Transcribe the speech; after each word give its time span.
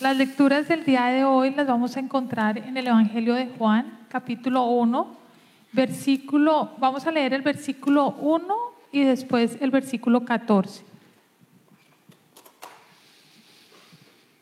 Las 0.00 0.16
lecturas 0.16 0.66
del 0.66 0.86
día 0.86 1.08
de 1.08 1.24
hoy 1.24 1.50
las 1.50 1.66
vamos 1.66 1.94
a 1.94 2.00
encontrar 2.00 2.56
en 2.56 2.74
el 2.74 2.86
Evangelio 2.86 3.34
de 3.34 3.48
Juan, 3.58 3.98
capítulo 4.08 4.64
1, 4.64 5.14
versículo, 5.72 6.70
vamos 6.78 7.06
a 7.06 7.12
leer 7.12 7.34
el 7.34 7.42
versículo 7.42 8.16
1 8.18 8.56
y 8.92 9.02
después 9.02 9.58
el 9.60 9.70
versículo 9.70 10.24
14. 10.24 10.86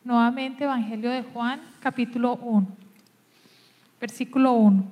Nuevamente, 0.04 0.62
Evangelio 0.62 1.10
de 1.10 1.24
Juan, 1.24 1.60
capítulo 1.80 2.36
1, 2.36 2.68
versículo 4.00 4.52
1. 4.52 4.84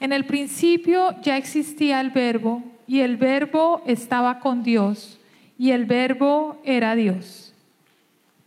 En 0.00 0.12
el 0.12 0.24
principio 0.24 1.14
ya 1.22 1.36
existía 1.36 2.00
el 2.00 2.10
verbo 2.10 2.64
y 2.88 2.98
el 2.98 3.16
verbo 3.16 3.80
estaba 3.86 4.40
con 4.40 4.64
Dios 4.64 5.20
y 5.56 5.70
el 5.70 5.84
verbo 5.84 6.60
era 6.64 6.96
Dios. 6.96 7.45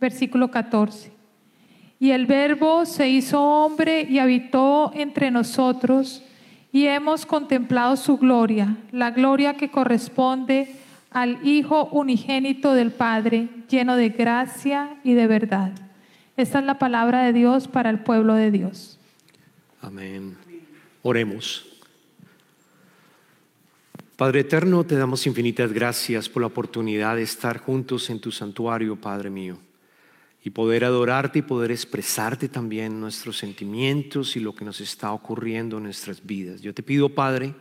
Versículo 0.00 0.50
14. 0.50 1.12
Y 1.98 2.12
el 2.12 2.26
verbo 2.26 2.86
se 2.86 3.08
hizo 3.08 3.42
hombre 3.42 4.02
y 4.02 4.18
habitó 4.18 4.90
entre 4.94 5.30
nosotros 5.30 6.22
y 6.72 6.86
hemos 6.86 7.26
contemplado 7.26 7.96
su 7.96 8.16
gloria, 8.16 8.76
la 8.90 9.10
gloria 9.10 9.56
que 9.56 9.70
corresponde 9.70 10.76
al 11.10 11.46
Hijo 11.46 11.86
unigénito 11.86 12.72
del 12.72 12.92
Padre, 12.92 13.48
lleno 13.68 13.96
de 13.96 14.10
gracia 14.10 14.96
y 15.02 15.14
de 15.14 15.26
verdad. 15.26 15.72
Esta 16.36 16.60
es 16.60 16.64
la 16.64 16.78
palabra 16.78 17.24
de 17.24 17.32
Dios 17.32 17.68
para 17.68 17.90
el 17.90 17.98
pueblo 17.98 18.34
de 18.34 18.50
Dios. 18.50 18.98
Amén. 19.82 20.36
Oremos. 21.02 21.66
Padre 24.16 24.40
eterno, 24.40 24.84
te 24.84 24.96
damos 24.96 25.26
infinitas 25.26 25.72
gracias 25.72 26.28
por 26.28 26.42
la 26.42 26.48
oportunidad 26.48 27.16
de 27.16 27.22
estar 27.22 27.58
juntos 27.58 28.10
en 28.10 28.20
tu 28.20 28.30
santuario, 28.30 28.96
Padre 28.96 29.30
mío, 29.30 29.58
y 30.42 30.50
poder 30.50 30.84
adorarte 30.84 31.40
y 31.40 31.42
poder 31.42 31.70
expresarte 31.70 32.48
también 32.48 32.98
nuestros 33.00 33.38
sentimientos 33.38 34.36
y 34.36 34.40
lo 34.40 34.54
que 34.54 34.64
nos 34.64 34.80
está 34.80 35.12
ocurriendo 35.12 35.76
en 35.76 35.84
nuestras 35.84 36.24
vidas. 36.24 36.62
Yo 36.62 36.72
te 36.72 36.82
pido, 36.82 37.10
Padre, 37.10 37.54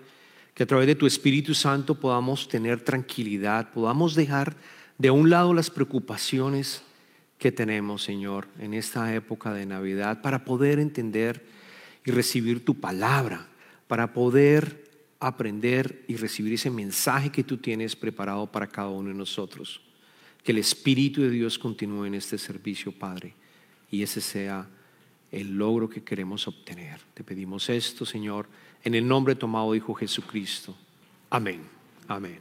que 0.53 0.63
a 0.63 0.65
través 0.65 0.87
de 0.87 0.95
tu 0.95 1.05
Espíritu 1.05 1.53
Santo 1.53 1.95
podamos 1.95 2.47
tener 2.47 2.81
tranquilidad, 2.81 3.71
podamos 3.71 4.15
dejar 4.15 4.55
de 4.97 5.11
un 5.11 5.29
lado 5.29 5.53
las 5.53 5.69
preocupaciones 5.69 6.83
que 7.37 7.51
tenemos, 7.51 8.03
Señor, 8.03 8.47
en 8.59 8.73
esta 8.73 9.13
época 9.13 9.53
de 9.53 9.65
Navidad, 9.65 10.21
para 10.21 10.43
poder 10.45 10.79
entender 10.79 11.45
y 12.05 12.11
recibir 12.11 12.63
tu 12.63 12.75
palabra, 12.75 13.47
para 13.87 14.13
poder 14.13 14.89
aprender 15.19 16.03
y 16.07 16.15
recibir 16.15 16.53
ese 16.53 16.69
mensaje 16.69 17.29
que 17.29 17.43
tú 17.43 17.57
tienes 17.57 17.95
preparado 17.95 18.49
para 18.51 18.67
cada 18.67 18.89
uno 18.89 19.09
de 19.09 19.15
nosotros. 19.15 19.81
Que 20.43 20.51
el 20.51 20.57
Espíritu 20.57 21.21
de 21.21 21.29
Dios 21.29 21.59
continúe 21.59 22.05
en 22.05 22.15
este 22.15 22.37
servicio, 22.37 22.91
Padre, 22.91 23.33
y 23.91 24.03
ese 24.03 24.21
sea 24.21 24.67
el 25.31 25.57
logro 25.57 25.89
que 25.89 26.03
queremos 26.03 26.47
obtener. 26.47 26.99
Te 27.13 27.23
pedimos 27.23 27.69
esto, 27.69 28.05
Señor, 28.05 28.47
en 28.83 28.95
el 28.95 29.07
nombre 29.07 29.35
tomado 29.35 29.75
Hijo 29.75 29.93
Jesucristo. 29.93 30.75
Amén. 31.29 31.61
Amén. 32.07 32.39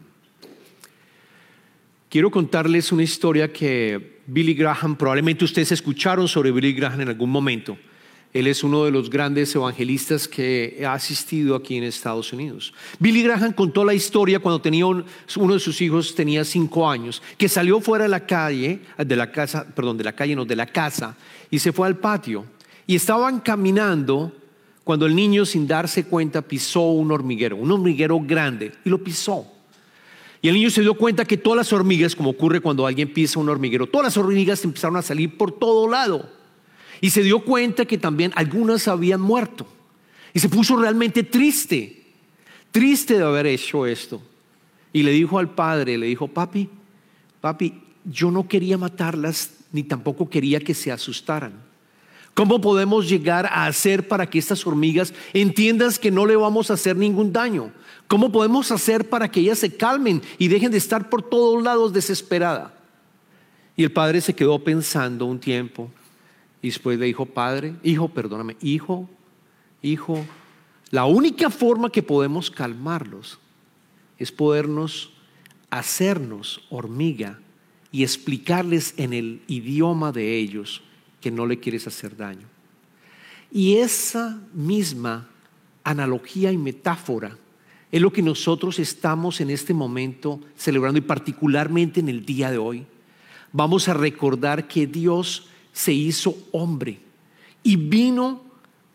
Quiero 2.09 2.31
contarles 2.31 2.91
una 2.91 3.03
historia 3.03 3.53
que 3.53 4.21
Billy 4.27 4.55
Graham, 4.55 4.97
probablemente 4.97 5.45
ustedes 5.45 5.73
escucharon 5.73 6.27
sobre 6.27 6.51
Billy 6.51 6.73
Graham 6.73 7.03
en 7.03 7.09
algún 7.09 7.31
momento. 7.31 7.77
Él 8.35 8.47
es 8.47 8.63
uno 8.63 8.85
de 8.85 8.91
los 8.91 9.09
grandes 9.09 9.55
evangelistas 9.55 10.29
que 10.29 10.83
ha 10.87 10.93
asistido 10.93 11.57
aquí 11.57 11.77
en 11.77 11.85
Estados 11.85 12.33
Unidos. 12.33 12.75
Billy 12.99 13.23
Graham 13.23 13.55
contó 13.55 13.85
la 13.85 13.95
historia 13.95 14.39
cuando 14.39 14.61
tenía 14.61 14.85
uno 14.87 15.05
de 15.55 15.61
sus 15.61 15.81
hijos 15.81 16.15
tenía 16.15 16.45
cinco 16.45 16.89
años, 16.89 17.23
que 17.39 17.49
salió 17.49 17.81
fuera 17.81 18.05
de 18.05 18.11
la 18.11 18.27
calle, 18.27 18.81
de 18.99 19.17
la 19.17 19.33
casa, 19.33 19.67
perdón, 19.75 19.97
de 19.97 20.05
la 20.05 20.13
calle, 20.13 20.37
no, 20.37 20.45
de 20.45 20.57
la 20.57 20.67
casa, 20.67 21.17
y 21.51 21.59
se 21.59 21.73
fue 21.73 21.87
al 21.87 21.97
patio. 21.97 22.45
Y 22.87 22.97
estaban 22.97 23.41
caminando 23.41 24.33
cuando 24.85 25.07
el 25.07 25.15
niño, 25.15 25.45
sin 25.47 25.67
darse 25.67 26.05
cuenta, 26.05 26.43
pisó 26.43 26.83
un 26.83 27.11
hormiguero, 27.11 27.57
un 27.57 27.71
hormiguero 27.71 28.21
grande, 28.21 28.73
y 28.85 28.91
lo 28.91 29.03
pisó. 29.03 29.47
Y 30.41 30.49
el 30.49 30.55
niño 30.55 30.71
se 30.71 30.83
dio 30.83 30.95
cuenta 30.95 31.25
que 31.25 31.37
todas 31.37 31.57
las 31.57 31.73
hormigas, 31.73 32.15
como 32.15 32.31
ocurre 32.31 32.61
cuando 32.61 32.87
alguien 32.87 33.13
pisa 33.13 33.41
un 33.41 33.49
hormiguero, 33.49 33.87
todas 33.87 34.07
las 34.07 34.17
hormigas 34.17 34.63
empezaron 34.65 34.97
a 34.97 35.03
salir 35.03 35.37
por 35.37 35.53
todo 35.53 35.89
lado. 35.89 36.38
Y 37.01 37.11
se 37.11 37.23
dio 37.23 37.41
cuenta 37.41 37.85
que 37.85 37.99
también 37.99 38.33
algunas 38.35 38.89
habían 38.89 39.21
muerto. 39.21 39.67
Y 40.35 40.41
se 40.41 40.49
puso 40.49 40.77
realmente 40.77 41.23
triste, 41.23 42.05
triste 42.71 43.19
de 43.19 43.25
haber 43.25 43.47
hecho 43.47 43.87
esto. 43.87 44.21
Y 44.93 45.03
le 45.03 45.13
dijo 45.13 45.39
al 45.39 45.51
padre, 45.51 45.99
le 45.99 46.07
dijo, 46.07 46.29
papi, 46.29 46.69
papi, 47.41 47.83
yo 48.05 48.31
no 48.31 48.49
quería 48.49 48.79
matarlas, 48.79 49.53
ni 49.73 49.83
tampoco 49.83 50.29
quería 50.29 50.61
que 50.61 50.75
se 50.75 50.91
asustaran. 50.91 51.53
¿Cómo 52.35 52.61
podemos 52.61 53.09
llegar 53.09 53.47
a 53.47 53.67
hacer 53.67 54.07
para 54.07 54.27
que 54.27 54.39
estas 54.39 54.65
hormigas 54.67 55.13
entiendan 55.33 55.93
que 56.01 56.11
no 56.11 56.25
le 56.25 56.37
vamos 56.37 56.71
a 56.71 56.75
hacer 56.75 56.97
ningún 56.97 57.33
daño? 57.33 57.73
¿Cómo 58.07 58.31
podemos 58.31 58.71
hacer 58.71 59.09
para 59.09 59.29
que 59.29 59.41
ellas 59.41 59.59
se 59.59 59.77
calmen 59.77 60.23
y 60.39 60.49
dejen 60.49 60.71
de 60.71 60.79
estar 60.79 61.11
por 61.11 61.23
todos 61.23 61.63
lados 61.63 61.93
desesperada? 61.93 62.75
Y 63.77 63.83
el 63.83 63.93
padre 63.93 64.21
se 64.21 64.35
quedó 64.35 64.63
pensando 64.63 65.27
un 65.27 65.41
tiempo 65.41 65.91
después 66.69 66.99
le 66.99 67.07
dijo, 67.07 67.27
padre, 67.27 67.75
hijo, 67.83 68.09
perdóname, 68.09 68.57
hijo, 68.61 69.09
hijo, 69.83 70.25
la 70.91 71.05
única 71.05 71.51
forma 71.51 71.91
que 71.91 72.03
podemos 72.03 72.51
calmarlos 72.51 73.39
es 74.19 74.33
podernos 74.33 75.13
hacernos 75.71 76.63
hormiga 76.71 77.39
y 77.93 78.03
explicarles 78.03 78.95
en 78.97 79.13
el 79.13 79.43
idioma 79.47 80.13
de 80.13 80.37
ellos 80.37 80.83
que 81.21 81.31
no 81.31 81.47
le 81.47 81.59
quieres 81.59 81.87
hacer 81.87 82.17
daño. 82.17 82.47
Y 83.51 83.77
esa 83.77 84.41
misma 84.53 85.29
analogía 85.85 86.53
y 86.53 86.59
metáfora 86.59 87.37
es 87.91 88.01
lo 88.01 88.13
que 88.13 88.23
nosotros 88.23 88.79
estamos 88.79 89.41
en 89.41 89.51
este 89.51 89.73
momento 89.73 90.41
celebrando 90.57 90.99
y 90.99 91.03
particularmente 91.03 92.01
en 92.01 92.09
el 92.09 92.27
día 92.27 92.51
de 92.51 92.59
hoy. 92.59 92.87
Vamos 93.53 93.89
a 93.89 93.95
recordar 93.95 94.69
que 94.69 94.87
Dios 94.87 95.49
se 95.79 95.93
hizo 95.93 96.37
hombre 96.51 96.99
y 97.63 97.77
vino 97.77 98.43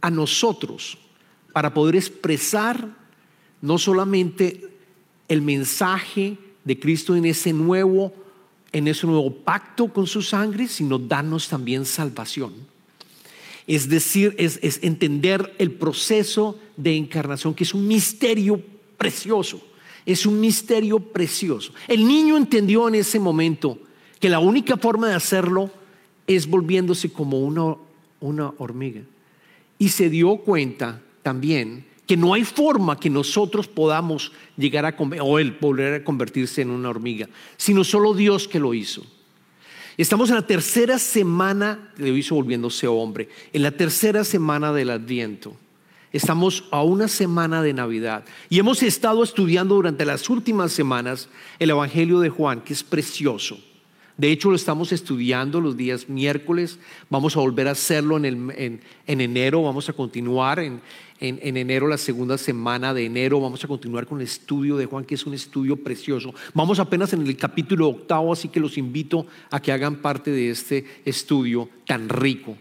a 0.01 0.09
nosotros 0.09 0.97
para 1.53 1.73
poder 1.73 1.95
expresar 1.95 2.89
no 3.61 3.77
solamente 3.77 4.69
el 5.29 5.41
mensaje 5.41 6.37
de 6.65 6.77
Cristo 6.77 7.15
en 7.15 7.23
ese 7.23 7.53
nuevo 7.53 8.13
en 8.73 8.89
ese 8.89 9.07
nuevo 9.07 9.31
pacto 9.31 9.93
con 9.93 10.07
su 10.07 10.21
sangre, 10.21 10.67
sino 10.67 10.99
darnos 10.99 11.47
también 11.47 11.85
salvación. 11.85 12.53
Es 13.65 13.87
decir, 13.87 14.35
es, 14.37 14.59
entender 14.81 15.55
el 15.59 15.71
proceso 15.71 16.59
de 16.75 16.97
encarnación, 16.97 17.53
que 17.53 17.63
es 17.63 17.73
un 17.73 17.87
misterio 17.87 18.61
precioso. 18.97 19.61
Es 20.05 20.25
un 20.25 20.39
misterio 20.39 20.99
precioso. 20.99 21.71
El 21.87 22.05
niño 22.05 22.35
entendió 22.35 22.89
en 22.89 22.95
ese 22.95 23.19
momento 23.19 23.77
que 24.19 24.27
la 24.27 24.39
única 24.39 24.75
forma 24.75 25.07
de 25.07 25.13
hacerlo 25.13 25.71
es 26.27 26.47
volviéndose 26.47 27.11
como 27.11 27.39
una, 27.39 27.75
una 28.19 28.53
hormiga. 28.57 29.01
Y 29.77 29.89
se 29.89 30.09
dio 30.09 30.37
cuenta 30.37 31.01
también 31.21 31.85
que 32.05 32.17
no 32.17 32.33
hay 32.33 32.43
forma 32.43 32.99
que 32.99 33.09
nosotros 33.09 33.67
podamos 33.67 34.31
llegar 34.57 34.85
a 34.85 34.95
o 35.21 35.39
él 35.39 35.57
volver 35.59 35.93
a 35.93 36.03
convertirse 36.03 36.61
en 36.61 36.69
una 36.69 36.89
hormiga, 36.89 37.29
sino 37.57 37.83
solo 37.83 38.13
Dios 38.13 38.47
que 38.47 38.59
lo 38.59 38.73
hizo. 38.73 39.05
Estamos 39.95 40.29
en 40.29 40.35
la 40.35 40.47
tercera 40.47 40.97
semana, 40.97 41.91
lo 41.97 42.07
hizo 42.07 42.35
volviéndose 42.35 42.87
hombre, 42.87 43.29
en 43.53 43.61
la 43.61 43.71
tercera 43.71 44.23
semana 44.23 44.73
del 44.73 44.89
Adviento. 44.89 45.55
Estamos 46.11 46.65
a 46.71 46.83
una 46.83 47.07
semana 47.07 47.61
de 47.63 47.73
Navidad 47.73 48.23
y 48.49 48.59
hemos 48.59 48.83
estado 48.83 49.23
estudiando 49.23 49.75
durante 49.75 50.05
las 50.05 50.29
últimas 50.29 50.71
semanas 50.71 51.29
el 51.57 51.71
Evangelio 51.71 52.19
de 52.19 52.29
Juan, 52.29 52.61
que 52.61 52.73
es 52.73 52.83
precioso. 52.83 53.57
De 54.17 54.31
hecho, 54.31 54.49
lo 54.49 54.55
estamos 54.55 54.91
estudiando 54.91 55.59
los 55.59 55.75
días 55.75 56.07
miércoles. 56.07 56.77
Vamos 57.09 57.35
a 57.35 57.39
volver 57.39 57.67
a 57.67 57.71
hacerlo 57.71 58.23
en, 58.23 58.81
enero. 59.07 59.63
Vamos 59.63 59.89
a 59.89 59.93
continuar 59.93 60.59
en, 60.59 60.81
en, 61.19 61.57
enero, 61.57 61.87
la 61.87 61.97
segunda 61.97 62.37
semana 62.37 62.93
de 62.93 63.05
enero. 63.05 63.41
Vamos 63.41 63.63
a 63.63 63.67
continuar 63.67 64.05
con 64.05 64.19
el 64.19 64.25
estudio 64.25 64.77
de 64.77 64.85
Juan, 64.85 65.03
que 65.03 65.15
es 65.15 65.25
un 65.25 65.33
estudio 65.33 65.77
precioso. 65.77 66.33
Vamos 66.53 66.79
apenas 66.79 67.11
en 67.13 67.25
el 67.25 67.35
capítulo 67.35 67.87
octavo, 67.87 68.31
así 68.31 68.49
que 68.49 68.59
los 68.59 68.77
invito 68.77 69.25
a 69.49 69.59
que 69.59 69.71
hagan 69.71 69.95
parte 69.95 70.29
de 70.29 70.51
este 70.51 70.85
estudio 71.05 71.69
tan 71.87 72.07
rico. 72.07 72.55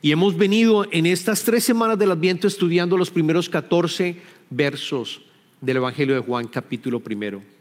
Y 0.00 0.10
hemos 0.12 0.36
venido 0.36 0.86
en 0.90 1.04
estas 1.04 1.44
tres 1.44 1.64
semanas 1.64 1.98
del 1.98 2.12
Adviento 2.12 2.46
estudiando 2.46 2.96
los 2.96 3.10
primeros 3.10 3.48
14 3.50 4.16
versos 4.48 5.20
del 5.60 5.78
Evangelio 5.78 6.14
de 6.14 6.20
Juan, 6.20 6.46
capítulo 6.46 7.00
primero. 7.00 7.53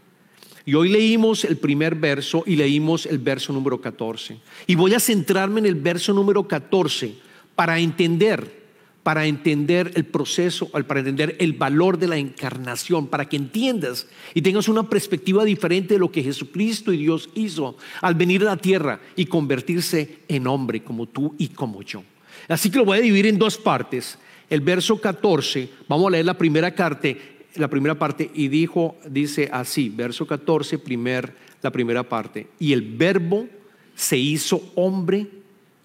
Y 0.65 0.75
hoy 0.75 0.89
leímos 0.89 1.43
el 1.43 1.57
primer 1.57 1.95
verso 1.95 2.43
y 2.45 2.55
leímos 2.55 3.05
el 3.05 3.17
verso 3.17 3.51
número 3.51 3.81
14. 3.81 4.37
Y 4.65 4.75
voy 4.75 4.93
a 4.93 4.99
centrarme 4.99 5.59
en 5.59 5.65
el 5.65 5.75
verso 5.75 6.13
número 6.13 6.47
14 6.47 7.15
para 7.55 7.79
entender, 7.79 8.63
para 9.03 9.25
entender 9.25 9.91
el 9.95 10.05
proceso, 10.05 10.69
para 10.69 11.01
entender 11.01 11.35
el 11.39 11.53
valor 11.53 11.97
de 11.97 12.07
la 12.07 12.17
encarnación, 12.17 13.07
para 13.07 13.27
que 13.27 13.35
entiendas 13.35 14.07
y 14.33 14.41
tengas 14.41 14.69
una 14.69 14.89
perspectiva 14.89 15.43
diferente 15.43 15.95
de 15.95 15.99
lo 15.99 16.11
que 16.11 16.23
Jesucristo 16.23 16.93
y 16.93 16.97
Dios 16.97 17.29
hizo 17.35 17.75
al 17.99 18.15
venir 18.15 18.43
a 18.43 18.45
la 18.45 18.57
tierra 18.57 19.01
y 19.17 19.25
convertirse 19.25 20.19
en 20.29 20.47
hombre 20.47 20.81
como 20.81 21.07
tú 21.07 21.35
y 21.37 21.49
como 21.49 21.81
yo. 21.81 22.03
Así 22.47 22.69
que 22.71 22.77
lo 22.77 22.85
voy 22.85 22.99
a 22.99 23.01
dividir 23.01 23.27
en 23.27 23.37
dos 23.37 23.57
partes. 23.57 24.17
El 24.49 24.61
verso 24.61 24.99
14, 24.99 25.69
vamos 25.87 26.07
a 26.07 26.11
leer 26.11 26.25
la 26.25 26.37
primera 26.37 26.73
parte, 26.75 27.32
la 27.55 27.67
primera 27.67 27.97
parte 27.97 28.29
y 28.33 28.47
dijo 28.47 28.95
dice 29.05 29.49
así, 29.51 29.89
verso 29.89 30.25
14, 30.25 30.79
primer 30.79 31.35
la 31.63 31.71
primera 31.71 32.03
parte, 32.03 32.47
y 32.59 32.73
el 32.73 32.81
verbo 32.81 33.47
se 33.95 34.17
hizo 34.17 34.71
hombre 34.75 35.27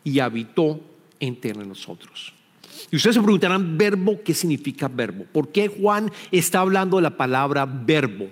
y 0.03 0.19
habitó 0.19 0.81
entre 1.20 1.55
nosotros. 1.55 2.35
Y 2.91 2.97
ustedes 2.97 3.17
se 3.17 3.23
preguntarán, 3.23 3.79
verbo, 3.79 4.20
¿qué 4.25 4.35
significa 4.35 4.88
verbo? 4.88 5.25
¿Por 5.32 5.53
qué 5.53 5.69
Juan 5.69 6.11
está 6.31 6.61
hablando 6.61 6.97
de 6.97 7.03
la 7.03 7.17
palabra 7.17 7.67
verbo? 7.67 8.29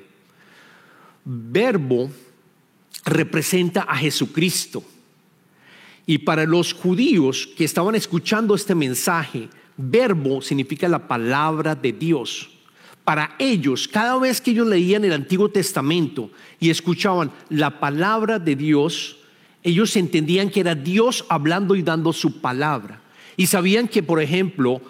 Verbo 1.25 2.11
representa 3.05 3.83
a 3.83 3.97
Jesucristo. 3.97 4.83
Y 6.07 6.19
para 6.19 6.45
los 6.45 6.73
judíos 6.73 7.49
que 7.57 7.65
estaban 7.65 7.95
escuchando 7.97 8.55
este 8.55 8.75
mensaje, 8.75 9.49
verbo 9.77 10.41
significa 10.41 10.89
la 10.89 11.07
palabra 11.07 11.75
de 11.75 11.93
Dios. 11.93 12.56
Para 13.07 13.37
ellos, 13.39 13.87
cada 13.87 14.19
vez 14.19 14.41
que 14.41 14.51
ellos 14.51 14.67
leían 14.67 15.05
el 15.05 15.13
Antiguo 15.13 15.49
Testamento 15.49 16.29
y 16.59 16.71
escuchaban 16.71 17.31
la 17.51 17.79
palabra 17.79 18.41
de 18.41 18.57
Dios, 18.57 19.19
ellos 19.63 19.95
entendían 19.95 20.51
que 20.51 20.59
era 20.59 20.75
Dios 20.75 21.25
hablando 21.29 21.77
y 21.77 21.83
dando 21.83 22.13
su 22.13 22.41
palabra. 22.41 23.01
Y 23.37 23.47
sabían 23.47 23.87
que, 23.87 24.03
por 24.03 24.21
ejemplo, 24.21 24.81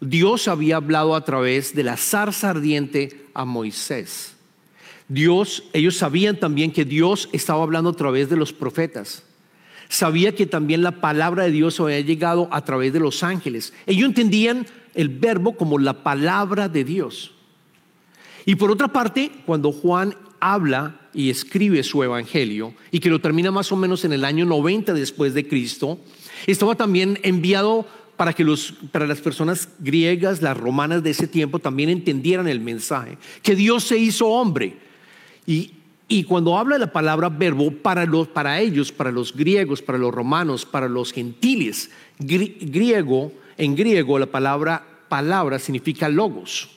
Dios 0.00 0.48
había 0.48 0.76
hablado 0.76 1.14
a 1.14 1.22
través 1.26 1.74
de 1.74 1.82
la 1.82 1.98
zarza 1.98 2.48
ardiente 2.48 3.26
a 3.34 3.44
Moisés. 3.44 4.36
Dios, 5.06 5.64
ellos 5.74 5.98
sabían 5.98 6.40
también 6.40 6.72
que 6.72 6.86
Dios 6.86 7.28
estaba 7.34 7.62
hablando 7.62 7.90
a 7.90 7.96
través 7.96 8.30
de 8.30 8.36
los 8.36 8.54
profetas. 8.54 9.22
Sabía 9.90 10.34
que 10.34 10.46
también 10.46 10.82
la 10.82 11.02
palabra 11.02 11.44
de 11.44 11.50
Dios 11.50 11.78
había 11.78 12.00
llegado 12.00 12.48
a 12.52 12.64
través 12.64 12.94
de 12.94 13.00
los 13.00 13.22
ángeles. 13.22 13.74
Ellos 13.84 14.08
entendían 14.08 14.64
el 14.94 15.10
verbo 15.10 15.58
como 15.58 15.78
la 15.78 16.02
palabra 16.02 16.70
de 16.70 16.82
Dios. 16.82 17.35
Y 18.46 18.54
por 18.54 18.70
otra 18.70 18.88
parte, 18.88 19.30
cuando 19.44 19.72
Juan 19.72 20.14
habla 20.40 21.00
y 21.12 21.30
escribe 21.30 21.82
su 21.82 22.02
evangelio 22.02 22.74
y 22.90 23.00
que 23.00 23.10
lo 23.10 23.20
termina 23.20 23.50
más 23.50 23.72
o 23.72 23.76
menos 23.76 24.04
en 24.04 24.12
el 24.12 24.24
año 24.24 24.46
90 24.46 24.94
después 24.94 25.34
de 25.34 25.46
Cristo, 25.46 25.98
estaba 26.46 26.76
también 26.76 27.18
enviado 27.22 27.86
para 28.16 28.32
que 28.32 28.44
los, 28.44 28.72
para 28.92 29.06
las 29.06 29.20
personas 29.20 29.68
griegas, 29.80 30.40
las 30.40 30.56
romanas 30.56 31.02
de 31.02 31.10
ese 31.10 31.26
tiempo 31.26 31.58
también 31.58 31.90
entendieran 31.90 32.48
el 32.48 32.60
mensaje, 32.60 33.18
que 33.42 33.54
Dios 33.54 33.84
se 33.84 33.98
hizo 33.98 34.28
hombre. 34.28 34.78
Y, 35.44 35.72
y 36.08 36.22
cuando 36.24 36.56
habla 36.56 36.78
la 36.78 36.92
palabra 36.92 37.28
verbo, 37.28 37.72
para, 37.72 38.06
los, 38.06 38.28
para 38.28 38.60
ellos, 38.60 38.92
para 38.92 39.10
los 39.10 39.34
griegos, 39.34 39.82
para 39.82 39.98
los 39.98 40.14
romanos, 40.14 40.64
para 40.64 40.88
los 40.88 41.12
gentiles, 41.12 41.90
griego, 42.18 43.32
en 43.58 43.74
griego 43.74 44.18
la 44.18 44.26
palabra 44.26 44.86
palabra 45.08 45.58
significa 45.58 46.08
logos. 46.08 46.75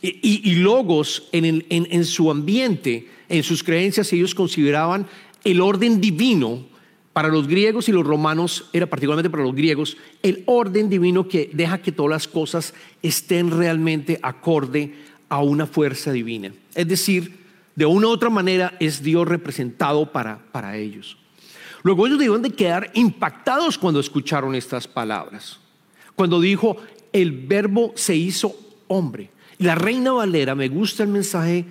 Y, 0.00 0.50
y, 0.50 0.54
logos 0.56 1.28
en, 1.32 2.04
su 2.04 2.30
ambiente, 2.30 3.08
en 3.28 3.42
sus 3.42 3.64
creencias, 3.64 4.12
ellos 4.12 4.34
consideraban 4.34 5.06
el 5.44 5.60
orden 5.60 6.00
divino 6.00 6.66
para 7.12 7.28
los 7.28 7.48
griegos 7.48 7.88
y 7.88 7.92
los 7.92 8.06
romanos, 8.06 8.66
era 8.72 8.86
particularmente 8.86 9.30
para 9.30 9.42
los 9.42 9.54
griegos, 9.54 9.96
el 10.22 10.44
orden 10.46 10.88
divino 10.88 11.26
que 11.26 11.50
deja 11.52 11.78
que 11.78 11.90
todas 11.90 12.10
las 12.10 12.28
cosas 12.28 12.74
estén 13.02 13.50
realmente 13.50 14.20
acorde 14.22 14.94
a 15.28 15.42
una 15.42 15.66
fuerza 15.66 16.12
divina. 16.12 16.52
Es 16.74 16.86
decir, 16.86 17.38
de 17.74 17.86
una 17.86 18.06
u 18.06 18.10
otra 18.10 18.30
manera 18.30 18.76
es 18.78 19.02
Dios 19.02 19.26
representado 19.26 20.12
para, 20.12 20.38
para 20.52 20.76
ellos. 20.76 21.16
Luego 21.82 22.06
ellos 22.06 22.18
debían 22.18 22.42
de 22.42 22.50
quedar 22.50 22.90
impactados 22.94 23.78
cuando 23.78 24.00
escucharon 24.00 24.54
estas 24.54 24.86
palabras. 24.86 25.58
Cuando 26.14 26.40
dijo, 26.40 26.76
el 27.12 27.32
verbo 27.32 27.92
se 27.94 28.16
hizo 28.16 28.56
hombre. 28.88 29.30
La 29.58 29.74
reina 29.74 30.12
Valera, 30.12 30.54
me 30.54 30.68
gusta 30.68 31.02
el 31.02 31.08
mensaje 31.08 31.64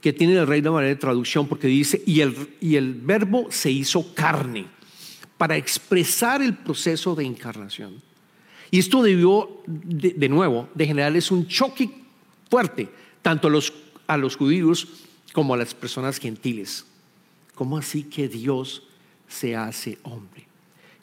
que 0.00 0.12
tiene 0.12 0.34
la 0.34 0.44
reina 0.44 0.70
Valera 0.70 0.94
de 0.94 1.00
traducción 1.00 1.48
porque 1.48 1.66
dice, 1.66 2.02
y 2.06 2.20
el, 2.20 2.56
y 2.60 2.76
el 2.76 2.94
verbo 2.94 3.46
se 3.50 3.70
hizo 3.70 4.14
carne 4.14 4.66
para 5.36 5.56
expresar 5.56 6.42
el 6.42 6.54
proceso 6.54 7.14
de 7.14 7.24
encarnación. 7.24 8.00
Y 8.70 8.78
esto 8.78 9.02
debió, 9.02 9.62
de, 9.66 10.28
nuevo, 10.28 10.68
de 10.74 10.86
generarles 10.86 11.30
un 11.30 11.46
choque 11.46 11.90
fuerte, 12.50 12.88
tanto 13.22 13.48
a 13.48 13.50
los, 13.50 13.72
a 14.06 14.16
los 14.16 14.36
judíos 14.36 14.88
como 15.32 15.54
a 15.54 15.56
las 15.56 15.74
personas 15.74 16.18
gentiles. 16.18 16.84
¿Cómo 17.54 17.78
así 17.78 18.04
que 18.04 18.28
Dios 18.28 18.82
se 19.28 19.56
hace 19.56 19.98
hombre? 20.02 20.46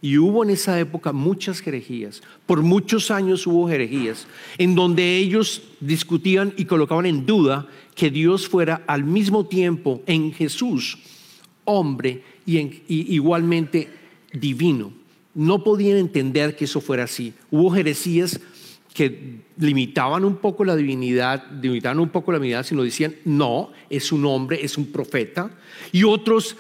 Y 0.02 0.18
hubo 0.18 0.44
en 0.44 0.50
esa 0.50 0.80
época 0.80 1.12
muchas 1.12 1.66
herejías. 1.66 2.24
Por 2.48 2.64
muchos 2.64 3.12
años 3.12 3.46
hubo 3.46 3.70
herejías 3.70 4.28
en 4.58 4.74
donde 4.74 5.18
ellos 5.18 5.62
discutían 5.80 6.54
y 6.58 6.66
colocaban 6.66 7.06
en 7.06 7.26
duda 7.26 7.68
que 7.94 8.10
Dios 8.10 8.48
fuera 8.48 8.84
al 8.88 9.04
mismo 9.04 9.46
tiempo 9.46 10.02
en 10.08 10.34
Jesús 10.34 10.98
hombre 11.66 12.24
y, 12.46 12.82
igualmente 12.88 13.90
divino. 14.34 14.92
No 15.34 15.64
podían 15.64 15.98
entender 15.98 16.56
que 16.56 16.66
eso 16.66 16.82
fuera 16.82 17.04
así. 17.04 17.34
Hubo 17.50 17.76
heresías 17.76 18.40
que 18.94 19.40
limitaban 19.58 20.26
un 20.26 20.36
poco 20.36 20.66
la 20.66 20.76
divinidad, 20.76 21.50
limitaban 21.62 22.00
un 22.00 22.10
poco 22.10 22.32
la 22.32 22.40
divinidad, 22.40 22.66
sino 22.66 22.84
decían, 22.84 23.16
no, 23.24 23.72
es 23.90 24.12
un 24.12 24.26
hombre, 24.26 24.64
es 24.64 24.78
un 24.78 24.92
profeta. 24.92 25.52
Y 25.94 26.04
otros 26.04 26.58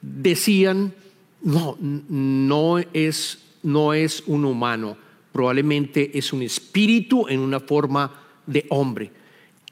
decían, 0.00 0.94
no, 1.42 1.76
no 1.80 2.78
es, 2.78 3.38
no 3.62 3.94
es 3.94 4.22
un 4.26 4.44
humano, 4.44 4.96
probablemente 5.32 6.16
es 6.16 6.32
un 6.32 6.42
espíritu 6.42 7.26
en 7.28 7.40
una 7.40 7.60
forma 7.60 8.12
de 8.46 8.66
hombre. 8.70 9.10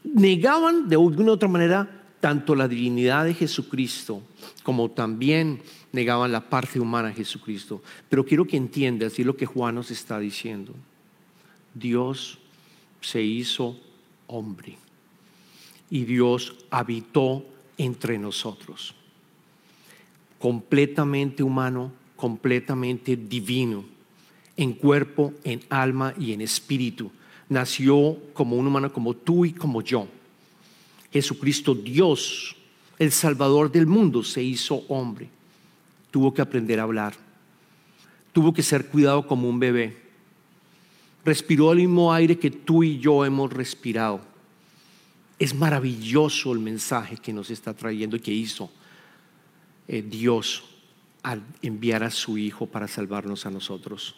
Negaban 0.03 0.89
de 0.89 0.97
alguna 0.97 1.33
otra 1.33 1.49
manera 1.49 2.01
tanto 2.21 2.55
la 2.55 2.69
divinidad 2.69 3.25
de 3.25 3.35
Jesucristo 3.35 4.23
como 4.63 4.91
también 4.91 5.63
negaban 5.93 6.33
la 6.33 6.49
parte 6.49 6.79
humana 6.79 7.09
de 7.09 7.15
Jesucristo. 7.15 7.83
Pero 8.09 8.25
quiero 8.25 8.47
que 8.47 8.57
entiendas, 8.57 9.19
y 9.19 9.25
lo 9.25 9.37
que 9.37 9.47
Juan 9.47 9.75
nos 9.75 9.91
está 9.91 10.19
diciendo, 10.19 10.75
Dios 11.75 12.39
se 13.01 13.23
hizo 13.23 13.79
hombre 14.27 14.77
y 15.89 16.05
Dios 16.05 16.55
habitó 16.71 17.45
entre 17.79 18.19
nosotros, 18.19 18.95
completamente 20.41 21.45
humano, 21.45 21.93
completamente 22.17 23.15
divino, 23.15 23.85
en 24.57 24.73
cuerpo, 24.73 25.33
en 25.45 25.61
alma 25.69 26.13
y 26.19 26.33
en 26.33 26.41
espíritu. 26.41 27.13
Nació 27.49 28.17
como 28.33 28.57
un 28.57 28.67
humano 28.67 28.93
como 28.93 29.15
tú 29.15 29.45
y 29.45 29.53
como 29.53 29.83
yo. 29.83 30.09
Jesucristo 31.13 31.77
Dios, 31.77 32.57
el 32.99 33.13
Salvador 33.13 33.71
del 33.71 33.87
mundo, 33.87 34.25
se 34.25 34.43
hizo 34.43 34.83
hombre 34.89 35.29
tuvo 36.11 36.35
que 36.35 36.43
aprender 36.43 36.81
a 36.81 36.85
hablar, 36.85 37.15
tuvo 38.33 38.53
que 38.53 38.63
ser 38.63 38.87
cuidado 38.87 39.27
como 39.27 39.49
un 39.49 39.59
bebé, 39.59 39.97
respiró 41.25 41.73
el 41.73 41.79
mismo 41.79 42.13
aire 42.13 42.39
que 42.39 42.51
tú 42.51 42.83
y 42.83 42.99
yo 42.99 43.25
hemos 43.25 43.53
respirado. 43.53 44.21
Es 45.39 45.55
maravilloso 45.55 46.53
el 46.53 46.59
mensaje 46.59 47.17
que 47.17 47.33
nos 47.33 47.51
está 47.51 47.73
trayendo 47.73 48.17
y 48.17 48.21
que 48.21 48.33
hizo 48.33 48.71
eh, 49.91 50.03
Dios 50.03 50.65
al 51.23 51.43
enviar 51.61 52.03
a 52.03 52.11
su 52.11 52.39
Hijo 52.39 52.67
para 52.67 52.89
salvarnos 52.89 53.45
a 53.45 53.51
nosotros. 53.51 54.15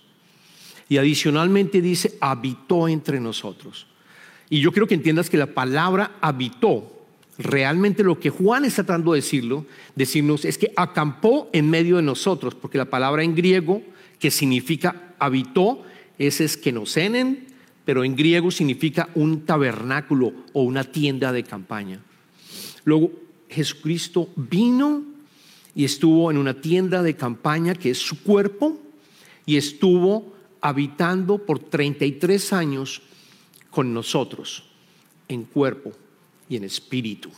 Y 0.89 0.99
adicionalmente 0.99 1.81
dice, 1.81 2.17
habitó 2.21 2.87
entre 2.87 3.19
nosotros. 3.19 3.87
Y 4.51 4.61
yo 4.61 4.71
quiero 4.71 4.87
que 4.87 4.95
entiendas 4.95 5.31
que 5.31 5.37
la 5.37 5.47
palabra 5.47 6.19
habitó 6.21 7.03
Realmente 7.39 8.05
lo 8.05 8.21
que 8.21 8.31
Juan 8.31 8.65
está 8.65 8.85
tratando 8.85 9.13
de 9.13 9.19
decirlo, 9.19 9.65
decirnos 9.97 10.45
es 10.45 10.59
que 10.59 10.73
acampó 10.77 11.49
en 11.53 11.71
medio 11.71 11.97
de 11.97 12.03
nosotros, 12.03 12.55
porque 12.55 12.79
la 12.79 12.91
palabra 12.91 13.25
en 13.25 13.35
griego 13.35 13.83
que 14.19 14.31
significa 14.31 15.15
habitó 15.19 15.83
es 16.19 16.41
esquenocenen, 16.41 17.47
pero 17.85 18.05
en 18.05 18.15
griego 18.15 18.51
significa 18.51 19.09
un 19.15 19.47
tabernáculo 19.47 20.33
o 20.53 20.63
una 20.63 20.85
tienda 20.85 21.33
de 21.33 21.43
campaña. 21.43 22.01
Luego 22.85 23.11
Jesucristo 23.49 24.29
vino 24.37 25.03
y 25.75 25.85
estuvo 25.85 26.31
en 26.31 26.37
una 26.37 26.61
tienda 26.61 27.03
de 27.03 27.17
campaña 27.17 27.75
que 27.75 27.91
es 27.91 27.99
su 27.99 28.23
cuerpo 28.23 28.79
y 29.47 29.57
estuvo 29.57 30.35
habitando 30.61 31.39
por 31.39 31.59
33 31.59 32.53
años 32.53 33.03
con 33.71 33.93
nosotros 33.93 34.65
en 35.29 35.45
cuerpo 35.45 35.93
y 36.49 36.57
en 36.57 36.65
espíritu. 36.65 37.31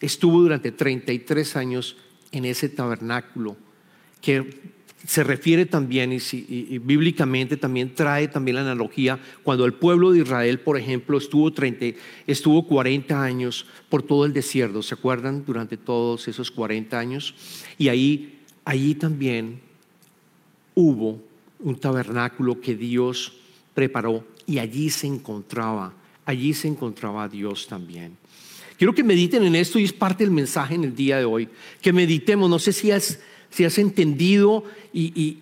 Estuvo 0.00 0.40
durante 0.40 0.72
33 0.72 1.56
años 1.56 1.96
en 2.32 2.46
ese 2.46 2.68
tabernáculo 2.68 3.56
que 4.20 4.79
se 5.06 5.24
refiere 5.24 5.64
también 5.66 6.12
y, 6.12 6.20
si- 6.20 6.44
y- 6.48 6.78
bíblicamente 6.78 7.56
también 7.56 7.94
trae 7.94 8.28
también 8.28 8.56
la 8.56 8.60
analogía 8.62 9.18
cuando 9.42 9.64
el 9.64 9.72
pueblo 9.72 10.12
de 10.12 10.20
Israel, 10.20 10.60
por 10.60 10.76
ejemplo, 10.76 11.16
estuvo, 11.16 11.50
30, 11.52 11.98
estuvo 12.26 12.66
40 12.66 13.22
años 13.22 13.66
por 13.88 14.02
todo 14.02 14.26
el 14.26 14.32
desierto, 14.32 14.82
¿se 14.82 14.94
acuerdan? 14.94 15.44
Durante 15.46 15.76
todos 15.78 16.28
esos 16.28 16.50
40 16.50 16.98
años. 16.98 17.34
Y 17.78 17.88
ahí, 17.88 18.36
también 19.00 19.60
hubo 20.74 21.20
un 21.60 21.78
tabernáculo 21.78 22.60
que 22.60 22.74
Dios 22.74 23.32
preparó 23.74 24.24
y 24.46 24.58
allí 24.58 24.90
se 24.90 25.06
encontraba, 25.06 25.92
allí 26.26 26.54
se 26.54 26.68
encontraba 26.68 27.28
Dios 27.28 27.66
también. 27.66 28.16
Quiero 28.76 28.94
que 28.94 29.04
mediten 29.04 29.44
en 29.44 29.56
esto 29.56 29.78
y 29.78 29.84
es 29.84 29.92
parte 29.92 30.24
del 30.24 30.32
mensaje 30.32 30.74
en 30.74 30.84
el 30.84 30.94
día 30.94 31.18
de 31.18 31.24
hoy. 31.26 31.48
Que 31.82 31.92
meditemos, 31.92 32.48
no 32.48 32.58
sé 32.58 32.72
si 32.72 32.90
has, 32.90 33.20
si 33.50 33.64
has 33.64 33.78
entendido 33.78 34.64
y, 34.92 35.38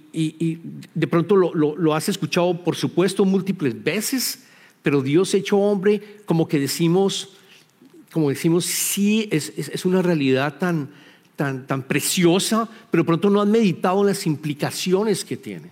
de 0.94 1.06
pronto 1.06 1.36
lo, 1.36 1.94
has 1.94 2.08
escuchado, 2.08 2.64
por 2.64 2.76
supuesto, 2.76 3.24
múltiples 3.24 3.82
veces, 3.82 4.44
pero 4.82 5.02
Dios 5.02 5.34
hecho 5.34 5.58
hombre, 5.58 6.20
como 6.24 6.48
que 6.48 6.58
decimos, 6.58 7.36
como 8.10 8.30
decimos, 8.30 8.64
sí, 8.64 9.28
es, 9.30 9.84
una 9.84 10.02
realidad 10.02 10.58
tan, 10.58 10.90
tan, 11.36 11.66
tan 11.66 11.82
preciosa, 11.82 12.68
pero 12.90 13.02
de 13.02 13.06
pronto 13.06 13.30
no 13.30 13.42
han 13.42 13.50
meditado 13.50 14.00
en 14.00 14.06
las 14.08 14.26
implicaciones 14.26 15.24
que 15.24 15.36
tiene. 15.36 15.70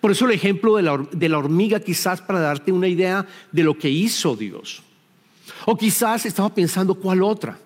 Por 0.00 0.10
eso 0.10 0.24
el 0.24 0.32
ejemplo 0.32 0.76
de 0.76 0.82
la, 0.82 1.06
de 1.12 1.28
la 1.28 1.38
hormiga 1.38 1.80
quizás 1.80 2.22
para 2.22 2.40
darte 2.40 2.72
una 2.72 2.88
idea 2.88 3.26
de 3.52 3.62
lo 3.62 3.76
que 3.76 3.90
hizo 3.90 4.34
Dios. 4.34 4.82
O 5.66 5.76
quizás 5.76 6.24
estaba 6.24 6.54
pensando 6.54 6.94
cuál 6.94 7.22
otra. 7.22 7.58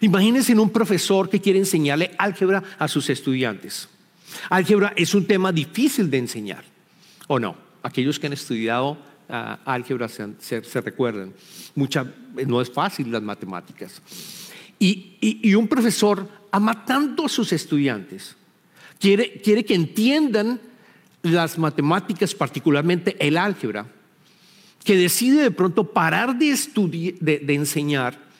Imagínense 0.00 0.52
en 0.52 0.60
un 0.60 0.70
profesor 0.70 1.28
que 1.28 1.40
quiere 1.40 1.58
enseñarle 1.58 2.12
álgebra 2.18 2.62
a 2.78 2.88
sus 2.88 3.10
estudiantes. 3.10 3.88
Álgebra 4.48 4.92
es 4.96 5.14
un 5.14 5.26
tema 5.26 5.52
difícil 5.52 6.10
de 6.10 6.18
enseñar, 6.18 6.64
¿o 7.26 7.38
no? 7.38 7.56
Aquellos 7.82 8.18
que 8.18 8.26
han 8.26 8.32
estudiado 8.32 8.96
ah, 9.28 9.58
álgebra 9.64 10.08
se, 10.08 10.62
recuerdan. 10.80 11.32
Mucha, 11.74 12.06
no 12.46 12.60
es 12.60 12.70
fácil 12.70 13.10
las 13.10 13.22
matemáticas. 13.22 14.00
Y, 14.78 15.54
un 15.54 15.68
profesor 15.68 16.28
ama 16.50 16.84
tanto 16.84 17.26
a 17.26 17.28
sus 17.28 17.52
estudiantes, 17.52 18.36
quiere, 18.98 19.40
quiere 19.40 19.64
que 19.64 19.74
entiendan 19.74 20.60
las 21.22 21.56
matemáticas, 21.56 22.34
particularmente 22.34 23.16
el 23.20 23.36
álgebra, 23.36 23.86
que 24.82 24.96
decide 24.96 25.40
de 25.40 25.50
pronto 25.52 25.92
parar 25.92 26.36
de, 26.36 27.16
de 27.20 27.54
enseñar 27.54 28.31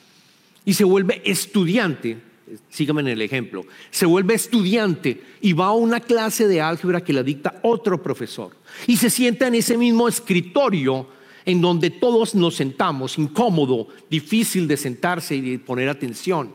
y 0.65 0.73
se 0.73 0.83
vuelve 0.83 1.21
estudiante, 1.25 2.17
sígame 2.69 3.01
en 3.01 3.07
el 3.07 3.21
ejemplo, 3.21 3.65
se 3.89 4.05
vuelve 4.05 4.33
estudiante 4.35 5.21
y 5.41 5.53
va 5.53 5.67
a 5.67 5.71
una 5.73 5.99
clase 5.99 6.47
de 6.47 6.61
álgebra 6.61 7.01
que 7.03 7.13
la 7.13 7.23
dicta 7.23 7.59
otro 7.63 8.01
profesor 8.01 8.55
y 8.87 8.97
se 8.97 9.09
sienta 9.09 9.47
en 9.47 9.55
ese 9.55 9.77
mismo 9.77 10.07
escritorio 10.07 11.07
en 11.45 11.59
donde 11.61 11.89
todos 11.89 12.35
nos 12.35 12.55
sentamos, 12.55 13.17
incómodo, 13.17 13.87
difícil 14.09 14.67
de 14.67 14.77
sentarse 14.77 15.35
y 15.35 15.41
de 15.41 15.59
poner 15.59 15.89
atención. 15.89 16.53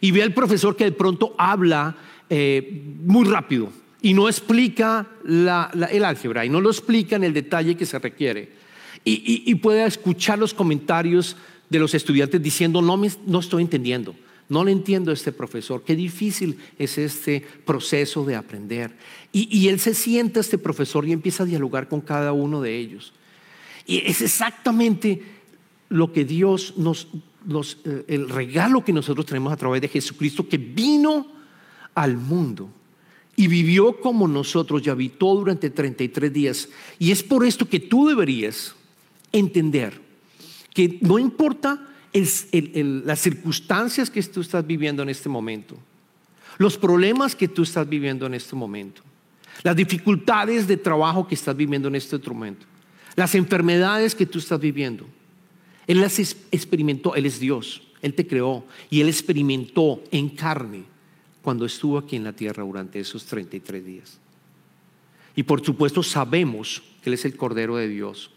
Y 0.00 0.12
ve 0.12 0.22
al 0.22 0.32
profesor 0.32 0.74
que 0.76 0.84
de 0.84 0.92
pronto 0.92 1.34
habla 1.36 1.94
eh, 2.30 2.82
muy 3.04 3.26
rápido 3.26 3.70
y 4.00 4.14
no 4.14 4.28
explica 4.30 5.06
el 5.26 5.46
álgebra 6.04 6.46
y 6.46 6.48
no 6.48 6.62
lo 6.62 6.70
explica 6.70 7.16
en 7.16 7.24
el 7.24 7.34
detalle 7.34 7.76
que 7.76 7.84
se 7.84 7.98
requiere. 7.98 8.48
Y, 9.04 9.12
y- 9.12 9.50
y 9.50 9.54
puede 9.56 9.84
escuchar 9.84 10.38
los 10.38 10.54
comentarios 10.54 11.36
de 11.70 11.78
los 11.78 11.94
estudiantes 11.94 12.42
diciendo, 12.42 12.82
no, 12.82 12.96
me- 12.98 13.10
no 13.26 13.38
estoy 13.38 13.62
entendiendo, 13.62 14.14
no 14.48 14.64
le 14.64 14.72
entiendo 14.72 15.10
a 15.12 15.14
este 15.14 15.32
profesor, 15.32 15.82
qué 15.86 15.94
difícil 15.96 16.58
es 16.78 16.98
este 16.98 17.42
proceso 17.64 18.24
de 18.24 18.34
aprender. 18.34 18.96
Y, 19.32 19.48
y 19.56 19.68
él 19.68 19.78
se 19.78 19.94
sienta, 19.94 20.40
este 20.40 20.58
profesor, 20.58 21.06
y 21.06 21.12
empieza 21.12 21.44
a 21.44 21.46
dialogar 21.46 21.88
con 21.88 22.00
cada 22.00 22.32
uno 22.32 22.60
de 22.60 22.76
ellos. 22.76 23.12
Y 23.86 23.98
es 23.98 24.20
exactamente 24.20 25.22
lo 25.88 26.12
que 26.12 26.24
Dios 26.24 26.74
nos, 26.76 27.08
nos, 27.46 27.78
eh, 27.84 28.04
el 28.08 28.28
regalo 28.28 28.84
que 28.84 28.92
nosotros 28.92 29.24
tenemos 29.26 29.52
a 29.52 29.56
través 29.56 29.80
de 29.80 29.88
Jesucristo, 29.88 30.48
que 30.48 30.58
vino 30.58 31.26
al 31.94 32.16
mundo 32.16 32.70
y 33.36 33.46
vivió 33.46 34.00
como 34.00 34.26
nosotros 34.28 34.82
y 34.84 34.90
habitó 34.90 35.34
durante 35.36 35.70
33 35.70 36.32
días. 36.32 36.68
Y 36.98 37.12
es 37.12 37.22
por 37.22 37.46
esto 37.46 37.68
que 37.68 37.78
tú 37.80 38.08
deberías 38.08 38.74
entender 39.32 40.09
que 40.74 40.98
no 41.02 41.18
importa 41.18 41.86
las 42.12 43.20
circunstancias 43.20 44.10
que 44.10 44.22
tú 44.22 44.40
estás 44.40 44.66
viviendo 44.66 45.02
en 45.02 45.08
este 45.08 45.28
momento, 45.28 45.76
los 46.58 46.76
problemas 46.76 47.34
que 47.34 47.48
tú 47.48 47.62
estás 47.62 47.88
viviendo 47.88 48.26
en 48.26 48.34
este 48.34 48.56
momento, 48.56 49.02
las 49.62 49.76
dificultades 49.76 50.66
de 50.66 50.76
trabajo 50.76 51.26
que 51.26 51.34
estás 51.34 51.56
viviendo 51.56 51.88
en 51.88 51.94
este 51.94 52.18
momento, 52.18 52.66
las 53.16 53.34
enfermedades 53.34 54.14
que 54.14 54.26
tú 54.26 54.38
estás 54.38 54.60
viviendo. 54.60 55.06
Él 55.86 56.00
las 56.00 56.18
experimentó, 56.18 57.14
Él 57.14 57.26
es 57.26 57.40
Dios, 57.40 57.82
Él 58.00 58.14
te 58.14 58.26
creó 58.26 58.64
y 58.90 59.00
Él 59.00 59.08
experimentó 59.08 60.02
en 60.10 60.28
carne 60.30 60.84
cuando 61.42 61.64
estuvo 61.64 61.98
aquí 61.98 62.16
en 62.16 62.24
la 62.24 62.32
tierra 62.32 62.62
durante 62.62 63.00
esos 63.00 63.24
33 63.26 63.84
días. 63.84 64.18
Y 65.34 65.42
por 65.42 65.64
supuesto 65.64 66.02
sabemos 66.02 66.82
que 67.02 67.10
Él 67.10 67.14
es 67.14 67.24
el 67.24 67.36
Cordero 67.36 67.76
de 67.76 67.88
Dios. 67.88 68.30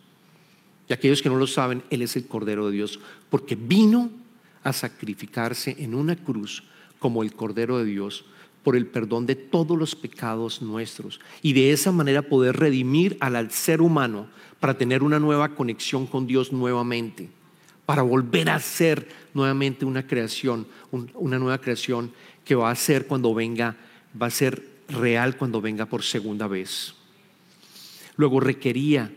Y 0.88 0.94
aquellos 0.94 1.22
que 1.22 1.30
no 1.30 1.38
lo 1.38 1.48
saben, 1.48 1.84
Él 1.90 2.02
es 2.02 2.16
el 2.16 2.28
Cordero 2.28 2.68
de 2.68 2.74
Dios, 2.74 3.00
porque 3.30 3.56
vino 3.56 4.10
a 4.64 4.74
sacrificarse 4.74 5.76
en 5.80 5.96
una 5.96 6.16
cruz 6.16 6.64
como 7.00 7.24
el 7.24 7.34
Cordero 7.34 7.78
de 7.80 7.86
Dios 7.86 8.26
por 8.64 8.76
el 8.78 8.88
perdón 8.88 9.26
de 9.26 9.36
todos 9.36 9.78
los 9.78 9.94
pecados 9.94 10.62
nuestros 10.62 11.20
y 11.42 11.52
de 11.52 11.74
esa 11.74 11.92
manera 11.92 12.22
poder 12.22 12.56
redimir 12.56 13.18
al, 13.20 13.52
ser 13.52 13.82
humano 13.82 14.28
para 14.62 14.78
tener 14.78 15.04
una 15.04 15.20
nueva 15.20 15.50
conexión 15.50 16.08
con 16.08 16.28
Dios 16.28 16.54
nuevamente, 16.54 17.30
para 17.86 18.02
volver 18.04 18.50
a 18.50 18.60
ser 18.60 19.10
nuevamente 19.34 19.84
una 19.84 20.08
creación, 20.08 20.66
un- 20.92 21.12
una 21.16 21.40
nueva 21.40 21.58
creación 21.58 22.12
que 22.46 22.56
va 22.56 22.72
a 22.72 22.76
ser 22.76 23.06
cuando 23.06 23.34
venga, 23.34 23.76
va 24.20 24.28
a 24.28 24.32
ser 24.32 24.66
real 24.88 25.36
cuando 25.36 25.60
venga 25.60 25.86
por 25.86 26.04
segunda 26.04 26.48
vez. 26.48 26.94
Luego 28.16 28.40
requería 28.40 29.12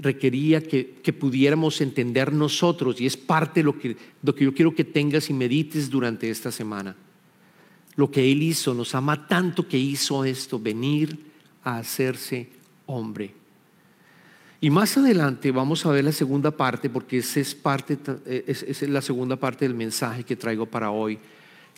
requería 0.00 0.62
que, 0.62 0.94
que 1.02 1.12
pudiéramos 1.12 1.80
entender 1.80 2.32
nosotros, 2.32 3.00
y 3.00 3.06
es 3.06 3.16
parte 3.16 3.60
de 3.60 3.64
lo 3.64 3.78
que, 3.78 3.96
lo 4.22 4.34
que 4.34 4.44
yo 4.44 4.54
quiero 4.54 4.74
que 4.74 4.84
tengas 4.84 5.30
y 5.30 5.34
medites 5.34 5.90
durante 5.90 6.30
esta 6.30 6.50
semana. 6.50 6.96
Lo 7.96 8.10
que 8.10 8.30
Él 8.32 8.42
hizo, 8.42 8.72
nos 8.74 8.94
ama 8.94 9.26
tanto 9.26 9.68
que 9.68 9.78
hizo 9.78 10.24
esto, 10.24 10.58
venir 10.58 11.18
a 11.62 11.78
hacerse 11.78 12.48
hombre. 12.86 13.34
Y 14.62 14.70
más 14.70 14.96
adelante 14.96 15.50
vamos 15.50 15.86
a 15.86 15.90
ver 15.90 16.04
la 16.04 16.12
segunda 16.12 16.50
parte, 16.50 16.90
porque 16.90 17.18
esa 17.18 17.40
es, 17.40 17.54
parte, 17.54 17.98
eh, 18.26 18.44
es, 18.46 18.62
es 18.62 18.82
la 18.88 19.02
segunda 19.02 19.36
parte 19.36 19.64
del 19.64 19.74
mensaje 19.74 20.24
que 20.24 20.36
traigo 20.36 20.66
para 20.66 20.90
hoy, 20.90 21.18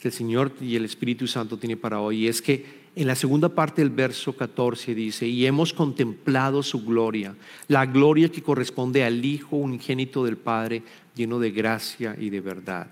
que 0.02 0.08
el 0.08 0.14
Señor 0.14 0.50
y 0.60 0.74
el 0.74 0.84
Espíritu 0.84 1.28
Santo 1.28 1.56
tiene 1.56 1.76
para 1.76 2.00
hoy. 2.00 2.24
Y 2.24 2.28
es 2.28 2.42
que 2.42 2.82
en 2.96 3.06
la 3.06 3.14
segunda 3.14 3.48
parte 3.48 3.82
del 3.82 3.90
verso 3.90 4.34
14 4.34 4.96
dice, 4.96 5.28
y 5.28 5.46
hemos 5.46 5.72
contemplado 5.72 6.64
su 6.64 6.84
gloria, 6.84 7.36
la 7.68 7.86
gloria 7.86 8.28
que 8.28 8.42
corresponde 8.42 9.04
al 9.04 9.24
Hijo 9.24 9.54
unigénito 9.54 10.24
del 10.24 10.36
Padre, 10.36 10.82
lleno 11.14 11.38
de 11.38 11.52
gracia 11.52 12.16
y 12.18 12.30
de 12.30 12.40
verdad. 12.40 12.88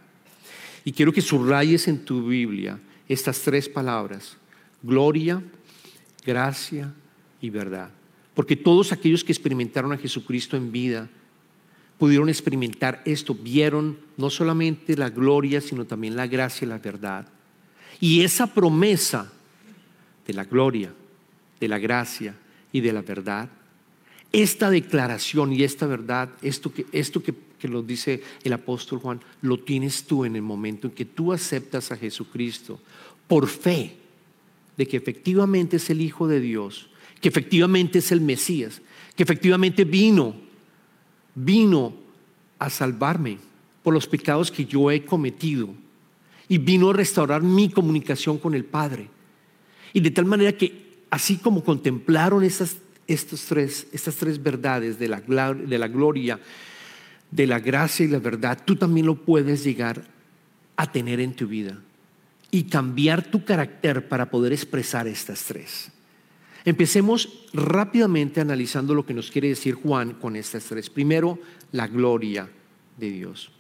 Y 0.84 0.92
quiero 0.92 1.12
que 1.12 1.20
subrayes 1.20 1.88
en 1.88 2.04
tu 2.04 2.28
Biblia 2.28 2.78
estas 3.08 3.40
tres 3.40 3.68
palabras, 3.68 4.36
gloria, 4.80 5.42
gracia 6.24 6.94
y 7.40 7.50
verdad. 7.50 7.90
Porque 8.34 8.54
todos 8.54 8.92
aquellos 8.92 9.24
que 9.24 9.32
experimentaron 9.32 9.92
a 9.92 9.98
Jesucristo 9.98 10.56
en 10.56 10.70
vida 10.70 11.10
pudieron 12.00 12.30
experimentar 12.30 13.02
esto, 13.04 13.34
vieron 13.34 13.98
no 14.16 14.30
solamente 14.30 14.96
la 14.96 15.10
gloria, 15.10 15.60
sino 15.60 15.84
también 15.84 16.16
la 16.16 16.26
gracia 16.26 16.64
y 16.64 16.68
la 16.70 16.78
verdad. 16.78 17.28
Y 18.00 18.22
esa 18.22 18.46
promesa 18.46 19.30
de 20.26 20.32
la 20.32 20.44
gloria, 20.44 20.94
de 21.60 21.68
la 21.68 21.78
gracia 21.78 22.34
y 22.72 22.80
de 22.80 22.94
la 22.94 23.02
verdad, 23.02 23.50
esta 24.32 24.70
declaración 24.70 25.52
y 25.52 25.62
esta 25.62 25.86
verdad, 25.86 26.30
esto 26.40 26.72
que, 26.72 26.86
esto 26.90 27.22
que, 27.22 27.34
que 27.58 27.68
lo 27.68 27.82
dice 27.82 28.22
el 28.44 28.54
apóstol 28.54 29.00
Juan, 29.00 29.20
lo 29.42 29.58
tienes 29.58 30.04
tú 30.04 30.24
en 30.24 30.36
el 30.36 30.42
momento 30.42 30.86
en 30.86 30.94
que 30.94 31.04
tú 31.04 31.34
aceptas 31.34 31.92
a 31.92 31.98
Jesucristo 31.98 32.80
por 33.28 33.46
fe 33.46 33.96
de 34.78 34.88
que 34.88 34.96
efectivamente 34.96 35.76
es 35.76 35.90
el 35.90 36.00
Hijo 36.00 36.26
de 36.26 36.40
Dios, 36.40 36.88
que 37.20 37.28
efectivamente 37.28 37.98
es 37.98 38.10
el 38.10 38.22
Mesías, 38.22 38.80
que 39.14 39.22
efectivamente 39.22 39.84
vino, 39.84 40.48
vino 41.34 41.94
a 42.58 42.70
salvarme 42.70 43.38
por 43.82 43.94
los 43.94 44.06
pecados 44.06 44.50
que 44.50 44.64
yo 44.64 44.90
he 44.90 45.04
cometido 45.04 45.68
y 46.48 46.58
vino 46.58 46.90
a 46.90 46.92
restaurar 46.92 47.42
mi 47.42 47.70
comunicación 47.70 48.38
con 48.38 48.54
el 48.54 48.64
Padre. 48.64 49.08
Y 49.92 50.00
de 50.00 50.10
tal 50.10 50.24
manera 50.24 50.52
que 50.52 51.04
así 51.10 51.36
como 51.36 51.64
contemplaron 51.64 52.44
estas, 52.44 52.76
estos 53.06 53.44
tres, 53.44 53.86
estas 53.92 54.16
tres 54.16 54.42
verdades 54.42 54.98
de 54.98 55.08
la, 55.08 55.20
de 55.20 55.78
la 55.78 55.88
gloria, 55.88 56.40
de 57.30 57.46
la 57.46 57.60
gracia 57.60 58.04
y 58.04 58.08
la 58.08 58.18
verdad, 58.18 58.60
tú 58.64 58.76
también 58.76 59.06
lo 59.06 59.16
puedes 59.16 59.64
llegar 59.64 60.04
a 60.76 60.90
tener 60.90 61.20
en 61.20 61.34
tu 61.34 61.46
vida 61.46 61.78
y 62.50 62.64
cambiar 62.64 63.30
tu 63.30 63.44
carácter 63.44 64.08
para 64.08 64.30
poder 64.30 64.52
expresar 64.52 65.06
estas 65.06 65.44
tres. 65.44 65.92
Empecemos 66.64 67.46
rápidamente 67.52 68.40
analizando 68.40 68.94
lo 68.94 69.06
que 69.06 69.14
nos 69.14 69.30
quiere 69.30 69.48
decir 69.48 69.74
Juan 69.74 70.12
con 70.12 70.36
estas 70.36 70.64
tres. 70.64 70.90
Primero, 70.90 71.38
la 71.72 71.86
gloria 71.86 72.48
de 72.98 73.10
Dios. 73.10 73.50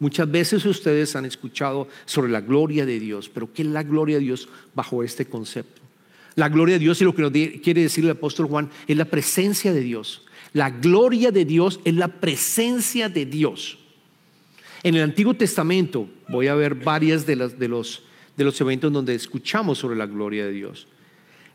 Muchas 0.00 0.30
veces 0.30 0.64
ustedes 0.64 1.16
han 1.16 1.24
escuchado 1.24 1.88
sobre 2.06 2.30
la 2.30 2.40
gloria 2.40 2.86
de 2.86 3.00
Dios, 3.00 3.28
pero 3.28 3.52
¿qué 3.52 3.62
es 3.62 3.68
la 3.68 3.82
gloria 3.82 4.16
de 4.16 4.24
Dios 4.24 4.48
bajo 4.74 5.02
este 5.02 5.26
concepto? 5.26 5.82
La 6.36 6.48
gloria 6.48 6.76
de 6.76 6.78
Dios 6.78 7.00
y 7.00 7.04
lo 7.04 7.14
que 7.14 7.22
nos 7.22 7.32
quiere 7.32 7.82
decir 7.82 8.04
el 8.04 8.12
apóstol 8.12 8.46
Juan 8.46 8.70
es 8.86 8.96
la 8.96 9.06
presencia 9.06 9.72
de 9.72 9.80
Dios. 9.80 10.24
La 10.52 10.70
gloria 10.70 11.32
de 11.32 11.44
Dios 11.44 11.80
es 11.84 11.94
la 11.94 12.08
presencia 12.08 13.08
de 13.08 13.26
Dios. 13.26 13.78
En 14.84 14.94
el 14.94 15.02
Antiguo 15.02 15.34
Testamento 15.34 16.08
voy 16.28 16.46
a 16.46 16.54
ver 16.54 16.76
varias 16.76 17.26
de, 17.26 17.34
de, 17.34 17.68
los, 17.68 18.02
de 18.36 18.44
los 18.44 18.60
eventos 18.60 18.92
donde 18.92 19.16
escuchamos 19.16 19.78
sobre 19.78 19.96
la 19.96 20.06
gloria 20.06 20.46
de 20.46 20.52
Dios. 20.52 20.86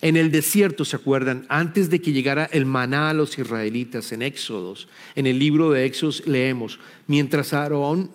En 0.03 0.17
el 0.17 0.31
desierto, 0.31 0.83
¿se 0.83 0.97
acuerdan? 0.97 1.45
Antes 1.47 1.89
de 1.89 2.01
que 2.01 2.11
llegara 2.11 2.43
el 2.51 2.65
maná 2.65 3.09
a 3.09 3.13
los 3.13 3.39
israelitas 3.39 4.11
en 4.11 4.21
Éxodos, 4.21 4.89
en 5.15 5.27
el 5.27 5.39
libro 5.39 5.71
de 5.71 5.85
Éxodos 5.85 6.27
leemos, 6.27 6.77
mientras 7.07 7.53
Aarón 7.53 8.11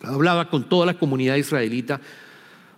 hablaba 0.00 0.50
con 0.50 0.68
toda 0.68 0.84
la 0.84 0.98
comunidad 0.98 1.36
israelita, 1.36 2.00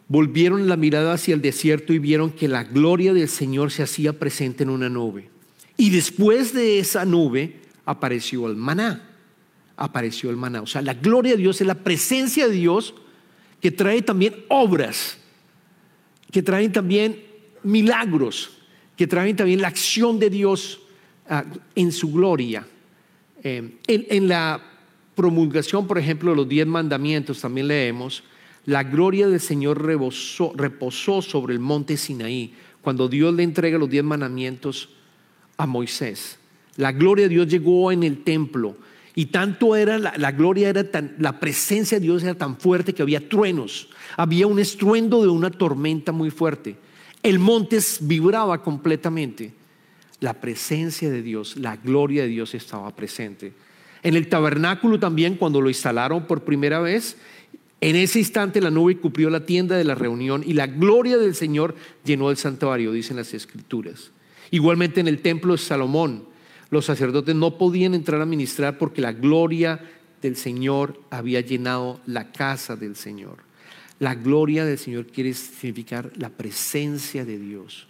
volvieron 0.08 0.68
la 0.68 0.76
mirada 0.76 1.14
hacia 1.14 1.34
el 1.34 1.40
desierto 1.40 1.94
y 1.94 1.98
vieron 1.98 2.32
que 2.32 2.46
la 2.46 2.64
gloria 2.64 3.14
del 3.14 3.30
Señor 3.30 3.70
se 3.70 3.82
hacía 3.82 4.18
presente 4.18 4.62
en 4.62 4.68
una 4.68 4.90
nube. 4.90 5.30
Y 5.78 5.88
después 5.88 6.52
de 6.52 6.78
esa 6.78 7.06
nube 7.06 7.62
apareció 7.86 8.46
el 8.46 8.56
maná, 8.56 9.08
apareció 9.74 10.28
el 10.28 10.36
maná. 10.36 10.60
O 10.60 10.66
sea, 10.66 10.82
la 10.82 10.92
gloria 10.92 11.32
de 11.32 11.38
Dios 11.38 11.62
es 11.62 11.66
la 11.66 11.82
presencia 11.82 12.46
de 12.46 12.52
Dios 12.52 12.94
que 13.62 13.70
trae 13.70 14.02
también 14.02 14.36
obras, 14.50 15.16
que 16.30 16.42
traen 16.42 16.72
también 16.72 17.32
milagros 17.64 18.50
que 18.96 19.06
traen 19.06 19.36
también 19.36 19.60
la 19.60 19.68
acción 19.68 20.18
de 20.18 20.30
Dios 20.30 20.80
ah, 21.28 21.44
en 21.74 21.92
su 21.92 22.12
gloria. 22.12 22.66
Eh, 23.42 23.76
en, 23.86 24.28
la 24.28 24.62
promulgación, 25.14 25.86
por 25.86 25.98
ejemplo, 25.98 26.30
de 26.30 26.36
los 26.36 26.48
diez 26.48 26.66
mandamientos, 26.66 27.40
también 27.40 27.68
leemos, 27.68 28.24
la 28.66 28.82
gloria 28.82 29.28
del 29.28 29.40
Señor 29.40 29.84
reposó 29.84 31.22
sobre 31.22 31.52
el 31.52 31.60
monte 31.60 31.96
Sinaí, 31.96 32.54
cuando 32.80 33.08
Dios 33.08 33.34
le 33.34 33.42
entrega 33.42 33.78
los 33.78 33.90
diez 33.90 34.04
mandamientos 34.04 34.88
a 35.56 35.66
Moisés. 35.66 36.38
La 36.76 36.92
gloria 36.92 37.24
de 37.24 37.34
Dios 37.34 37.48
llegó 37.48 37.92
en 37.92 38.02
el 38.02 38.24
templo. 38.24 38.76
Y 39.16 39.26
tanto 39.26 39.76
era 39.76 39.96
la, 39.96 40.14
la, 40.16 40.32
gloria, 40.32 40.70
era 40.70 40.90
tan, 40.90 41.14
la 41.18 41.38
presencia 41.38 42.00
de 42.00 42.06
Dios 42.06 42.24
era 42.24 42.34
tan 42.34 42.56
fuerte 42.56 42.94
que 42.94 43.02
había 43.02 43.28
truenos, 43.28 43.88
había 44.16 44.48
un 44.48 44.58
estruendo 44.58 45.22
de 45.22 45.28
una 45.28 45.50
tormenta 45.50 46.10
muy 46.10 46.30
fuerte. 46.30 46.76
El 47.24 47.38
monte 47.38 47.78
vibraba 48.00 48.62
completamente. 48.62 49.54
La 50.20 50.34
presencia 50.34 51.10
de 51.10 51.22
Dios, 51.22 51.56
la 51.56 51.76
gloria 51.76 52.22
de 52.22 52.28
Dios 52.28 52.54
estaba 52.54 52.94
presente. 52.94 53.54
En 54.02 54.14
el 54.14 54.28
tabernáculo 54.28 55.00
también, 55.00 55.36
cuando 55.36 55.62
lo 55.62 55.70
instalaron 55.70 56.26
por 56.26 56.44
primera 56.44 56.80
vez, 56.80 57.16
en 57.80 57.96
ese 57.96 58.18
instante 58.18 58.60
la 58.60 58.70
nube 58.70 58.98
cubrió 58.98 59.30
la 59.30 59.46
tienda 59.46 59.74
de 59.74 59.84
la 59.84 59.94
reunión 59.94 60.42
y 60.46 60.52
la 60.52 60.66
gloria 60.66 61.16
del 61.16 61.34
Señor 61.34 61.74
llenó 62.04 62.30
el 62.30 62.36
santuario, 62.36 62.92
dicen 62.92 63.16
las 63.16 63.32
escrituras. 63.32 64.10
Igualmente 64.50 65.00
en 65.00 65.08
el 65.08 65.22
templo 65.22 65.52
de 65.52 65.58
Salomón, 65.58 66.24
los 66.68 66.84
sacerdotes 66.84 67.34
no 67.34 67.56
podían 67.56 67.94
entrar 67.94 68.20
a 68.20 68.26
ministrar 68.26 68.76
porque 68.76 69.00
la 69.00 69.12
gloria 69.12 69.80
del 70.20 70.36
Señor 70.36 71.00
había 71.08 71.40
llenado 71.40 72.00
la 72.04 72.32
casa 72.32 72.76
del 72.76 72.96
Señor. 72.96 73.43
La 73.98 74.14
gloria 74.14 74.64
del 74.64 74.78
Señor 74.78 75.06
quiere 75.06 75.34
significar 75.34 76.12
la 76.16 76.30
presencia 76.30 77.24
de 77.24 77.38
Dios. 77.38 77.86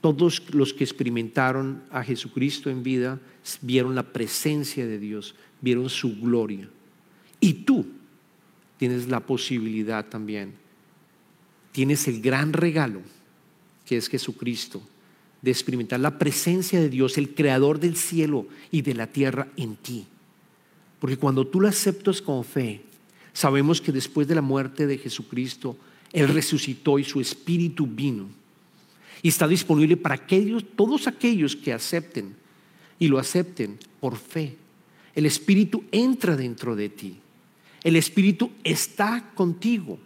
Todos 0.00 0.42
los 0.54 0.72
que 0.72 0.84
experimentaron 0.84 1.82
a 1.90 2.02
Jesucristo 2.02 2.70
en 2.70 2.82
vida 2.82 3.20
vieron 3.60 3.94
la 3.94 4.12
presencia 4.12 4.86
de 4.86 4.98
Dios, 4.98 5.34
vieron 5.60 5.90
su 5.90 6.18
gloria. 6.18 6.68
Y 7.38 7.52
tú 7.52 7.86
tienes 8.78 9.08
la 9.08 9.20
posibilidad 9.20 10.06
también, 10.06 10.54
tienes 11.72 12.08
el 12.08 12.22
gran 12.22 12.52
regalo 12.54 13.02
que 13.84 13.96
es 13.96 14.08
Jesucristo, 14.08 14.80
de 15.42 15.50
experimentar 15.50 16.00
la 16.00 16.18
presencia 16.18 16.80
de 16.80 16.88
Dios, 16.88 17.18
el 17.18 17.34
creador 17.34 17.80
del 17.80 17.96
cielo 17.96 18.46
y 18.70 18.82
de 18.82 18.94
la 18.94 19.06
tierra 19.06 19.48
en 19.56 19.76
ti. 19.76 20.06
Porque 20.98 21.16
cuando 21.16 21.46
tú 21.46 21.60
lo 21.60 21.68
aceptas 21.68 22.22
con 22.22 22.44
fe, 22.44 22.82
Sabemos 23.32 23.80
que 23.80 23.92
después 23.92 24.26
de 24.28 24.34
la 24.34 24.42
muerte 24.42 24.86
de 24.86 24.98
Jesucristo, 24.98 25.76
Él 26.12 26.28
resucitó 26.28 26.98
y 26.98 27.04
su 27.04 27.20
espíritu 27.20 27.86
vino. 27.86 28.28
Y 29.22 29.28
está 29.28 29.46
disponible 29.46 29.96
para 29.96 30.14
aquellos, 30.14 30.64
todos 30.76 31.06
aquellos 31.06 31.54
que 31.54 31.72
acepten 31.72 32.34
y 32.98 33.08
lo 33.08 33.18
acepten 33.18 33.78
por 34.00 34.16
fe. 34.16 34.56
El 35.14 35.26
espíritu 35.26 35.84
entra 35.92 36.36
dentro 36.36 36.76
de 36.76 36.88
ti. 36.88 37.16
El 37.82 37.96
espíritu 37.96 38.50
está 38.64 39.30
contigo. 39.34 39.98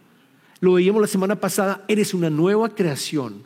Lo 0.59 0.73
veíamos 0.73 1.01
la 1.01 1.07
semana 1.07 1.39
pasada, 1.39 1.83
eres 1.87 2.13
una 2.13 2.29
nueva 2.29 2.73
creación. 2.73 3.43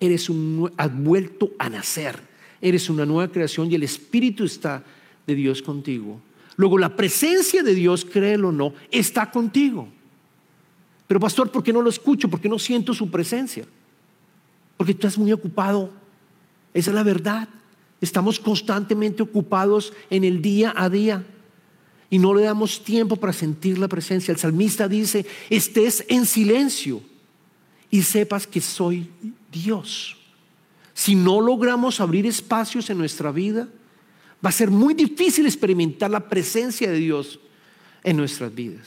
Eres 0.00 0.30
un 0.30 0.72
has 0.76 0.96
vuelto 0.96 1.50
a 1.58 1.68
nacer. 1.68 2.20
Eres 2.60 2.88
una 2.88 3.04
nueva 3.04 3.30
creación 3.30 3.70
y 3.70 3.74
el 3.74 3.82
espíritu 3.82 4.44
está 4.44 4.84
de 5.26 5.34
Dios 5.34 5.62
contigo. 5.62 6.20
Luego 6.58 6.76
la 6.76 6.96
presencia 6.96 7.62
de 7.62 7.72
Dios, 7.72 8.04
créelo 8.04 8.48
o 8.48 8.52
no, 8.52 8.74
está 8.90 9.30
contigo. 9.30 9.88
Pero 11.06 11.20
pastor, 11.20 11.52
¿por 11.52 11.62
qué 11.62 11.72
no 11.72 11.80
lo 11.80 11.88
escucho? 11.88 12.28
¿Por 12.28 12.40
qué 12.40 12.48
no 12.48 12.58
siento 12.58 12.92
su 12.92 13.08
presencia? 13.08 13.64
Porque 14.76 14.92
tú 14.92 15.06
estás 15.06 15.18
muy 15.18 15.32
ocupado. 15.32 15.90
Esa 16.74 16.90
es 16.90 16.94
la 16.96 17.04
verdad. 17.04 17.48
Estamos 18.00 18.40
constantemente 18.40 19.22
ocupados 19.22 19.92
en 20.10 20.24
el 20.24 20.42
día 20.42 20.74
a 20.76 20.90
día 20.90 21.24
y 22.10 22.18
no 22.18 22.34
le 22.34 22.42
damos 22.42 22.82
tiempo 22.82 23.14
para 23.14 23.32
sentir 23.32 23.78
la 23.78 23.86
presencia. 23.86 24.32
El 24.32 24.38
salmista 24.38 24.88
dice, 24.88 25.26
estés 25.50 26.04
en 26.08 26.26
silencio 26.26 27.00
y 27.88 28.02
sepas 28.02 28.48
que 28.48 28.60
soy 28.60 29.08
Dios. 29.52 30.16
Si 30.92 31.14
no 31.14 31.40
logramos 31.40 32.00
abrir 32.00 32.26
espacios 32.26 32.90
en 32.90 32.98
nuestra 32.98 33.30
vida, 33.30 33.68
va 34.44 34.50
a 34.50 34.52
ser 34.52 34.70
muy 34.70 34.94
difícil 34.94 35.46
experimentar 35.46 36.10
la 36.10 36.28
presencia 36.28 36.90
de 36.90 36.98
Dios 36.98 37.40
en 38.04 38.16
nuestras 38.16 38.54
vidas. 38.54 38.86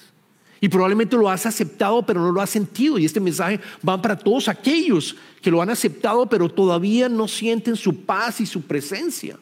Y 0.64 0.70
probablemente 0.70 1.18
lo 1.18 1.28
has 1.28 1.48
aceptado, 1.48 2.06
pero 2.06 2.22
no 2.22 2.32
lo 2.32 2.40
has 2.40 2.52
sentido. 2.52 3.00
Y 3.00 3.06
este 3.06 3.20
mensaje 3.20 3.60
va 3.88 4.00
para 4.00 4.16
todos 4.16 4.48
aquellos 4.48 5.16
que 5.42 5.50
lo 5.50 5.60
han 5.60 5.72
aceptado, 5.72 6.30
pero 6.30 6.48
todavía 6.50 7.10
no 7.10 7.28
sienten 7.28 7.76
su 7.76 8.06
paz 8.06 8.40
y 8.42 8.46
su 8.46 8.62
presencia. 8.62 9.40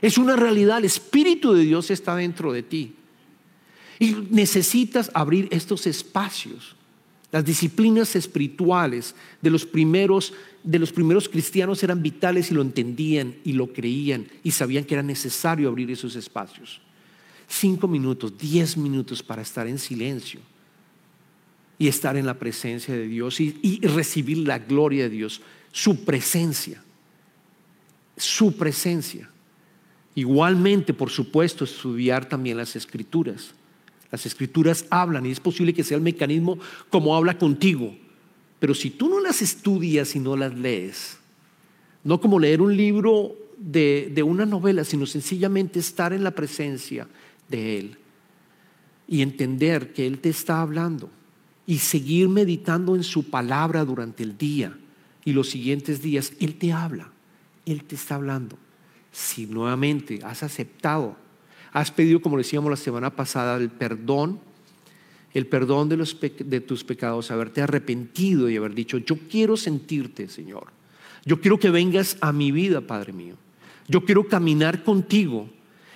Es 0.00 0.16
una 0.16 0.36
realidad, 0.36 0.78
el 0.78 0.86
Espíritu 0.86 1.52
de 1.52 1.64
Dios 1.64 1.90
está 1.90 2.16
dentro 2.16 2.50
de 2.50 2.62
ti. 2.62 2.94
Y 3.98 4.16
necesitas 4.30 5.10
abrir 5.12 5.48
estos 5.50 5.86
espacios. 5.86 6.77
Las 7.30 7.44
disciplinas 7.44 8.16
espirituales 8.16 9.14
de 9.42 9.50
los 9.50 9.66
primeros 9.66 10.32
de 10.62 10.78
los 10.78 10.92
primeros 10.92 11.28
cristianos 11.28 11.82
eran 11.82 12.02
vitales 12.02 12.50
y 12.50 12.54
lo 12.54 12.62
entendían 12.62 13.36
y 13.44 13.52
lo 13.52 13.72
creían 13.72 14.26
y 14.42 14.50
sabían 14.50 14.84
que 14.84 14.94
era 14.94 15.02
necesario 15.02 15.68
abrir 15.68 15.90
esos 15.90 16.16
espacios. 16.16 16.80
Cinco 17.48 17.88
minutos, 17.88 18.36
diez 18.36 18.76
minutos 18.76 19.22
para 19.22 19.42
estar 19.42 19.66
en 19.66 19.78
silencio 19.78 20.40
y 21.78 21.88
estar 21.88 22.16
en 22.16 22.26
la 22.26 22.38
presencia 22.38 22.92
de 22.94 23.06
Dios 23.06 23.40
y, 23.40 23.58
y 23.62 23.86
recibir 23.86 24.38
la 24.38 24.58
gloria 24.58 25.04
de 25.04 25.10
Dios, 25.10 25.40
su 25.72 26.04
presencia, 26.04 26.82
su 28.16 28.54
presencia. 28.56 29.30
Igualmente, 30.14 30.92
por 30.92 31.08
supuesto, 31.08 31.64
estudiar 31.64 32.28
también 32.28 32.56
las 32.56 32.74
escrituras. 32.74 33.54
Las 34.10 34.26
escrituras 34.26 34.86
hablan 34.90 35.26
y 35.26 35.30
es 35.30 35.40
posible 35.40 35.74
que 35.74 35.84
sea 35.84 35.96
el 35.96 36.02
mecanismo 36.02 36.58
como 36.90 37.14
habla 37.16 37.36
contigo 37.38 37.94
pero 38.58 38.74
si 38.74 38.90
tú 38.90 39.08
no 39.08 39.20
las 39.20 39.40
estudias 39.42 40.16
y 40.16 40.20
no 40.20 40.36
las 40.36 40.56
lees, 40.56 41.18
no 42.04 42.20
como 42.20 42.40
leer 42.40 42.60
un 42.60 42.76
libro 42.76 43.36
de, 43.56 44.10
de 44.14 44.22
una 44.22 44.46
novela, 44.46 44.84
sino 44.84 45.06
sencillamente 45.06 45.78
estar 45.78 46.12
en 46.12 46.24
la 46.24 46.32
presencia 46.32 47.06
de 47.48 47.78
Él 47.78 47.98
y 49.06 49.22
entender 49.22 49.92
que 49.92 50.06
Él 50.06 50.18
te 50.18 50.28
está 50.28 50.60
hablando 50.60 51.10
y 51.66 51.78
seguir 51.78 52.28
meditando 52.28 52.96
en 52.96 53.04
su 53.04 53.30
palabra 53.30 53.84
durante 53.84 54.22
el 54.22 54.36
día 54.36 54.76
y 55.24 55.32
los 55.32 55.50
siguientes 55.50 56.02
días, 56.02 56.32
Él 56.40 56.56
te 56.56 56.72
habla, 56.72 57.12
Él 57.64 57.84
te 57.84 57.94
está 57.94 58.16
hablando. 58.16 58.58
Si 59.12 59.46
nuevamente 59.46 60.20
has 60.24 60.42
aceptado, 60.42 61.16
has 61.72 61.90
pedido, 61.90 62.20
como 62.20 62.38
decíamos 62.38 62.70
la 62.70 62.76
semana 62.76 63.10
pasada, 63.10 63.56
el 63.56 63.70
perdón 63.70 64.40
el 65.34 65.46
perdón 65.46 65.88
de, 65.88 66.60
tus 66.60 66.84
pecados, 66.84 67.30
haberte 67.30 67.60
arrepentido 67.60 68.48
y 68.48 68.56
haber 68.56 68.74
dicho, 68.74 68.98
yo 68.98 69.16
quiero 69.30 69.56
sentirte, 69.56 70.28
Señor. 70.28 70.68
Yo 71.24 71.40
quiero 71.40 71.58
que 71.58 71.70
vengas 71.70 72.16
a 72.20 72.32
mi 72.32 72.50
vida, 72.50 72.80
Padre 72.80 73.12
mío. 73.12 73.34
Yo 73.86 74.04
quiero 74.04 74.26
caminar 74.26 74.82
contigo 74.82 75.48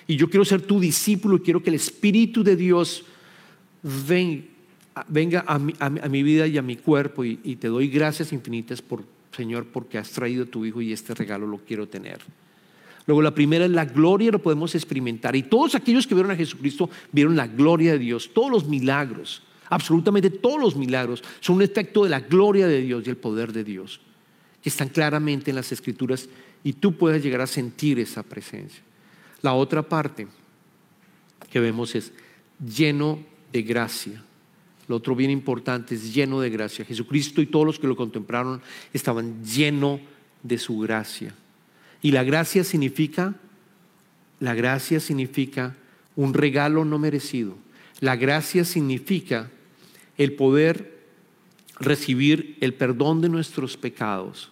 y 0.06 0.16
yo 0.16 0.28
quiero 0.28 0.44
ser 0.44 0.62
tu 0.62 0.78
discípulo 0.78 1.36
y 1.36 1.40
quiero 1.40 1.62
que 1.62 1.70
el 1.70 1.76
Espíritu 1.76 2.44
de 2.44 2.56
Dios 2.56 3.04
venga 3.82 5.44
a 5.46 5.58
mi, 5.58 6.22
vida 6.22 6.46
y 6.46 6.58
a 6.58 6.62
mi 6.62 6.76
cuerpo 6.76 7.24
y, 7.24 7.56
te 7.56 7.68
doy 7.68 7.88
gracias 7.88 8.32
infinitas 8.32 8.82
por 8.82 9.04
Señor, 9.34 9.66
porque 9.72 9.96
has 9.96 10.10
traído 10.10 10.44
a 10.44 10.46
tu 10.46 10.66
Hijo 10.66 10.82
y 10.82 10.92
este 10.92 11.14
regalo 11.14 11.46
lo 11.46 11.58
quiero 11.58 11.88
tener. 11.88 12.20
Luego 13.06 13.22
la 13.22 13.34
primera 13.34 13.64
es 13.64 13.70
la 13.70 13.84
gloria, 13.84 14.30
lo 14.30 14.40
podemos 14.40 14.74
experimentar. 14.74 15.34
Y 15.34 15.42
todos 15.42 15.74
aquellos 15.74 16.06
que 16.06 16.14
vieron 16.14 16.30
a 16.30 16.36
Jesucristo 16.36 16.88
vieron 17.10 17.36
la 17.36 17.46
gloria 17.46 17.92
de 17.92 17.98
Dios, 17.98 18.30
todos 18.32 18.50
los 18.50 18.66
milagros, 18.66 19.42
absolutamente 19.68 20.30
todos 20.30 20.60
los 20.60 20.76
milagros 20.76 21.22
son 21.40 21.56
un 21.56 21.62
efecto 21.62 22.04
de 22.04 22.10
la 22.10 22.20
gloria 22.20 22.68
de 22.68 22.80
Dios 22.80 23.06
y 23.06 23.10
el 23.10 23.16
poder 23.16 23.52
de 23.52 23.64
Dios, 23.64 24.00
que 24.62 24.68
están 24.68 24.88
claramente 24.88 25.50
en 25.50 25.56
las 25.56 25.72
escrituras 25.72 26.28
y 26.62 26.74
tú 26.74 26.96
puedes 26.96 27.22
llegar 27.22 27.40
a 27.40 27.46
sentir 27.46 27.98
esa 27.98 28.22
presencia. 28.22 28.82
La 29.40 29.54
otra 29.54 29.82
parte 29.82 30.28
que 31.50 31.60
vemos 31.60 31.94
es 31.94 32.12
lleno 32.64 33.18
de 33.52 33.62
gracia. 33.62 34.22
Lo 34.86 34.96
otro 34.96 35.16
bien 35.16 35.30
importante 35.30 35.94
es 35.94 36.14
lleno 36.14 36.40
de 36.40 36.50
gracia. 36.50 36.84
Jesucristo 36.84 37.40
y 37.40 37.46
todos 37.46 37.66
los 37.66 37.78
que 37.78 37.86
lo 37.86 37.96
contemplaron 37.96 38.62
estaban 38.92 39.44
llenos 39.44 40.00
de 40.42 40.58
su 40.58 40.78
gracia. 40.78 41.34
Y 42.02 42.10
la 42.10 42.24
gracia 42.24 42.64
significa, 42.64 43.34
la 44.40 44.54
gracia 44.54 45.00
significa 45.00 45.76
un 46.16 46.34
regalo 46.34 46.84
no 46.84 46.98
merecido. 46.98 47.56
La 48.00 48.16
gracia 48.16 48.64
significa 48.64 49.50
el 50.18 50.34
poder 50.34 51.00
recibir 51.78 52.58
el 52.60 52.74
perdón 52.74 53.20
de 53.20 53.28
nuestros 53.28 53.76
pecados 53.76 54.50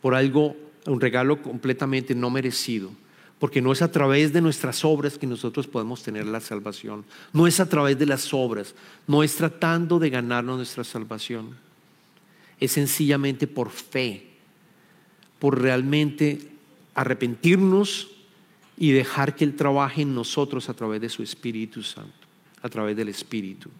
por 0.00 0.14
algo, 0.14 0.56
un 0.86 1.00
regalo 1.00 1.42
completamente 1.42 2.14
no 2.14 2.30
merecido. 2.30 2.90
Porque 3.38 3.60
no 3.62 3.72
es 3.72 3.82
a 3.82 3.92
través 3.92 4.32
de 4.32 4.40
nuestras 4.40 4.84
obras 4.84 5.16
que 5.16 5.26
nosotros 5.26 5.68
podemos 5.68 6.02
tener 6.02 6.26
la 6.26 6.40
salvación, 6.40 7.04
no 7.32 7.46
es 7.46 7.60
a 7.60 7.68
través 7.68 7.96
de 7.96 8.06
las 8.06 8.34
obras, 8.34 8.74
no 9.06 9.22
es 9.22 9.36
tratando 9.36 10.00
de 10.00 10.10
ganarnos 10.10 10.56
nuestra 10.56 10.82
salvación, 10.82 11.56
es 12.58 12.72
sencillamente 12.72 13.46
por 13.46 13.70
fe, 13.70 14.26
por 15.38 15.60
realmente 15.60 16.48
arrepentirnos 17.00 18.08
y 18.76 18.92
dejar 18.92 19.36
que 19.36 19.44
Él 19.44 19.54
trabaje 19.54 20.02
en 20.02 20.14
nosotros 20.14 20.68
a 20.68 20.74
través 20.74 21.00
de 21.00 21.08
su 21.08 21.22
Espíritu 21.22 21.82
Santo, 21.82 22.26
a 22.62 22.68
través 22.68 22.96
del 22.96 23.08
Espíritu. 23.08 23.70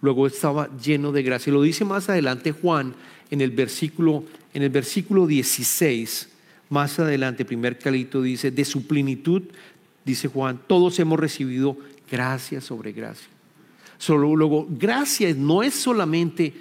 Luego 0.00 0.26
estaba 0.26 0.68
lleno 0.76 1.10
de 1.10 1.22
gracia. 1.22 1.52
Lo 1.52 1.62
dice 1.62 1.84
más 1.84 2.08
adelante 2.08 2.52
Juan 2.52 2.94
en 3.30 3.40
el 3.40 3.50
versículo, 3.50 4.24
en 4.54 4.62
el 4.62 4.70
versículo 4.70 5.26
16 5.26 6.28
más 6.70 6.98
adelante, 6.98 7.46
primer 7.46 7.78
calito 7.78 8.20
dice, 8.20 8.50
de 8.50 8.64
su 8.64 8.86
plenitud, 8.86 9.42
dice 10.04 10.28
Juan, 10.28 10.60
todos 10.66 10.98
hemos 10.98 11.18
recibido 11.18 11.78
gracia 12.10 12.60
sobre 12.60 12.92
gracia. 12.92 13.28
Solo, 13.96 14.36
luego, 14.36 14.66
gracia 14.68 15.32
no 15.34 15.62
es 15.62 15.74
solamente 15.74 16.52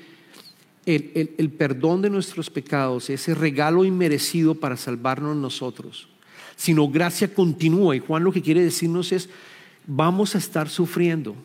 el, 0.88 1.50
perdón 1.52 2.02
de 2.02 2.10
nuestros 2.10 2.50
pecados, 2.50 3.10
ese 3.10 3.36
regalo 3.36 3.86
inmerecido 3.86 4.56
para 4.56 4.78
salvarnos 4.78 5.36
nosotros, 5.36 6.08
sino 6.56 6.90
gracia 6.90 7.34
continúa. 7.34 7.96
Y 7.96 8.00
Juan 8.00 8.24
lo 8.24 8.32
que 8.32 8.42
quiere 8.42 8.64
decirnos 8.64 9.12
es, 9.12 9.30
vamos 9.86 10.34
a 10.34 10.38
estar 10.38 10.70
sufriendo, 10.70 11.36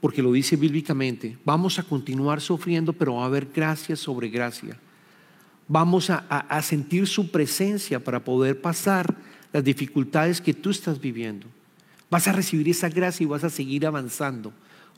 porque 0.00 0.22
lo 0.22 0.32
dice 0.32 0.56
bíblicamente, 0.56 1.36
vamos 1.44 1.78
a 1.78 1.82
continuar 1.82 2.40
sufriendo, 2.40 2.92
pero 2.92 3.16
va 3.16 3.24
a 3.24 3.26
haber 3.26 3.48
gracia 3.52 3.96
sobre 3.96 4.28
gracia 4.28 4.78
vamos 5.68 6.10
a, 6.10 6.62
sentir 6.62 7.06
su 7.06 7.30
presencia 7.30 8.02
para 8.02 8.22
poder 8.22 8.60
pasar 8.60 9.14
las 9.52 9.64
dificultades 9.64 10.40
que 10.40 10.54
tú 10.54 10.70
estás 10.70 11.00
viviendo. 11.00 11.46
Vas 12.10 12.28
a 12.28 12.32
recibir 12.32 12.68
esa 12.68 12.88
gracia 12.88 13.24
y 13.24 13.26
vas 13.26 13.44
a 13.44 13.50
seguir 13.50 13.86
avanzando 13.86 14.52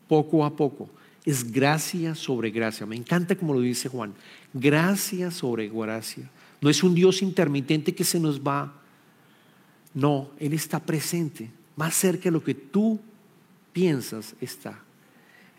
poco 0.08 0.44
a 0.44 0.54
poco. 0.54 0.90
Es 1.28 1.52
gracia 1.52 2.14
sobre 2.14 2.50
gracia. 2.50 2.86
Me 2.86 2.96
encanta 2.96 3.36
como 3.36 3.52
lo 3.52 3.60
dice 3.60 3.90
Juan. 3.90 4.14
Gracia 4.54 5.30
sobre 5.30 5.68
gracia. 5.68 6.30
No 6.62 6.70
es 6.70 6.82
un 6.82 6.94
Dios 6.94 7.20
intermitente 7.20 7.94
que 7.94 8.02
se 8.02 8.18
nos 8.18 8.40
va. 8.40 8.72
No, 9.92 10.30
Él 10.38 10.54
está 10.54 10.80
presente. 10.80 11.50
Más 11.76 11.94
cerca 11.94 12.24
de 12.24 12.30
lo 12.30 12.42
que 12.42 12.54
tú 12.54 12.98
piensas 13.74 14.36
está. 14.40 14.80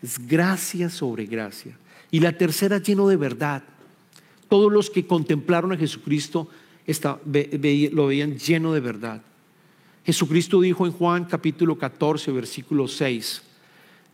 Es 0.02 0.18
gracia 0.26 0.90
sobre 0.90 1.26
gracia. 1.26 1.78
Y 2.10 2.18
la 2.18 2.36
tercera 2.36 2.78
lleno 2.78 3.06
de 3.06 3.16
verdad. 3.16 3.62
Todos 4.48 4.72
los 4.72 4.90
que 4.90 5.06
contemplaron 5.06 5.70
a 5.70 5.76
Jesucristo 5.76 6.48
lo 7.92 8.06
veían 8.08 8.36
lleno 8.36 8.72
de 8.72 8.80
verdad. 8.80 9.22
Jesucristo 10.04 10.60
dijo 10.60 10.84
en 10.84 10.90
Juan 10.90 11.26
capítulo 11.26 11.78
14, 11.78 12.32
versículo 12.32 12.88
6, 12.88 13.42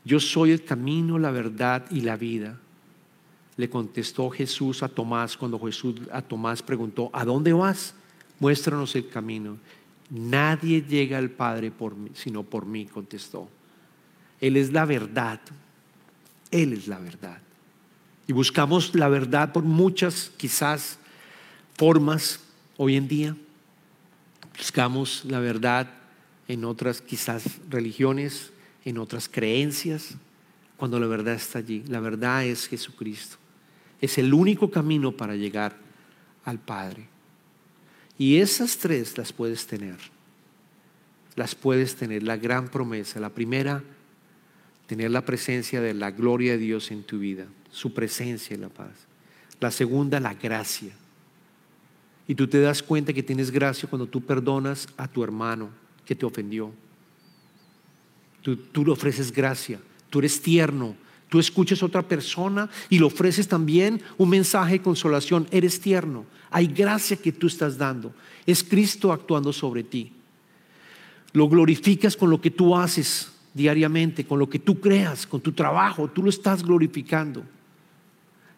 yo 0.07 0.21
soy 0.21 0.53
el 0.53 0.63
camino, 0.63 1.19
la 1.19 1.33
verdad 1.33 1.85
y 1.91 2.03
la 2.03 2.17
vida. 2.17 2.61
Le 3.57 3.69
contestó 3.69 4.31
Jesús 4.31 4.85
a 4.85 4.89
Tomás 4.89 5.37
cuando 5.37 5.59
Jesús 5.59 5.97
a 6.13 6.23
Tomás 6.23 6.63
preguntó, 6.63 7.11
¿a 7.13 7.25
dónde 7.25 7.53
vas? 7.53 7.93
Muéstranos 8.39 8.95
el 8.95 9.09
camino. 9.09 9.59
Nadie 10.09 10.83
llega 10.83 11.19
al 11.19 11.31
Padre 11.31 11.73
por 11.73 11.97
mí, 11.97 12.11
sino 12.15 12.45
por 12.45 12.67
mí, 12.67 12.87
contestó. 12.87 13.49
Él 14.41 14.57
es 14.57 14.73
la 14.73 14.85
verdad. 14.85 15.41
Él 16.53 16.75
es 16.75 16.87
la 16.87 17.01
verdad. 17.01 17.41
Y 18.29 18.33
buscamos 18.33 18.95
la 18.95 19.09
verdad 19.09 19.53
por 19.53 19.65
muchas, 19.65 20.31
quizás, 20.37 21.01
formas 21.75 22.39
hoy 22.77 22.95
en 22.95 23.09
día. 23.09 23.37
Buscamos 24.57 25.25
la 25.25 25.41
verdad 25.41 25.91
en 26.47 26.65
otras, 26.65 27.03
quizás, 27.03 27.59
religiones, 27.69 28.53
en 28.87 28.97
otras 28.97 29.29
creencias, 29.29 30.15
cuando 30.79 30.99
la 30.99 31.07
verdad 31.07 31.35
está 31.35 31.59
allí. 31.59 31.85
La 31.89 32.01
verdad 32.01 32.47
es 32.47 32.67
Jesucristo. 32.67 33.37
Es 34.01 34.17
el 34.17 34.33
único 34.33 34.71
camino 34.71 35.13
para 35.13 35.37
llegar 35.37 35.77
al 36.45 36.59
Padre. 36.59 37.07
Y 38.17 38.39
esas 38.39 38.79
tres 38.79 39.19
las 39.19 39.35
puedes 39.35 39.67
tener. 39.67 39.97
Las 41.35 41.55
puedes 41.55 41.97
tener. 41.97 42.23
La 42.23 42.39
gran 42.39 42.69
promesa. 42.69 43.21
La 43.21 43.31
primera, 43.31 43.83
tener 44.87 45.11
la 45.11 45.25
presencia 45.25 45.83
de 45.83 45.93
la 45.93 46.11
gloria 46.11 46.53
de 46.53 46.59
Dios 46.59 46.91
en 46.91 47.03
tu 47.03 47.19
vida 47.19 47.47
su 47.77 47.93
presencia 47.93 48.57
y 48.57 48.59
la 48.59 48.71
paz. 48.71 49.07
La 49.61 49.71
segunda, 49.71 50.19
la 50.19 50.33
gracia. 50.33 50.93
Y 52.27 52.35
tú 52.35 52.49
te 52.49 52.59
das 52.59 52.83
cuenta 52.83 53.13
que 53.13 53.23
tienes 53.23 53.51
gracia 53.51 53.87
cuando 53.87 54.07
tú 54.07 54.23
perdonas 54.23 54.89
a 54.97 55.07
tu 55.07 55.23
hermano 55.23 55.69
que 56.07 56.15
te 56.15 56.25
ofendió. 56.25 56.73
Tú, 58.73 58.85
le 58.85 58.93
ofreces 58.93 59.33
gracia, 59.33 59.81
tú 60.09 60.21
eres 60.21 60.41
tierno, 60.41 60.95
tú 61.29 61.41
escuchas 61.41 61.83
a 61.83 61.87
otra 61.87 62.03
persona 62.03 62.71
y 62.89 63.01
le 63.01 63.05
ofreces 63.05 63.49
también 63.49 64.01
un 64.17 64.29
mensaje 64.29 64.75
de 64.75 64.83
consolación, 64.83 65.49
eres 65.51 65.81
tierno. 65.81 66.25
Hay 66.51 66.69
gracia 66.69 67.17
que 67.17 67.33
tú 67.33 67.49
estás 67.49 67.77
dando. 67.77 68.15
Es 68.47 68.63
Cristo 68.63 69.13
actuando 69.13 69.53
sobre 69.53 69.83
ti. 69.83 70.13
Lo 71.33 71.49
glorificas 71.49 72.17
con 72.17 72.31
lo 72.31 72.41
que 72.41 72.53
tú 72.53 72.77
haces 72.77 73.33
diariamente, 73.53 74.25
con 74.25 74.39
lo 74.39 74.49
que 74.49 74.61
tú 74.61 74.79
creas, 74.79 75.27
con 75.27 75.41
tu 75.41 75.51
trabajo, 75.51 76.09
tú 76.09 76.23
lo 76.23 76.31
estás 76.31 76.63
glorificando. 76.63 77.43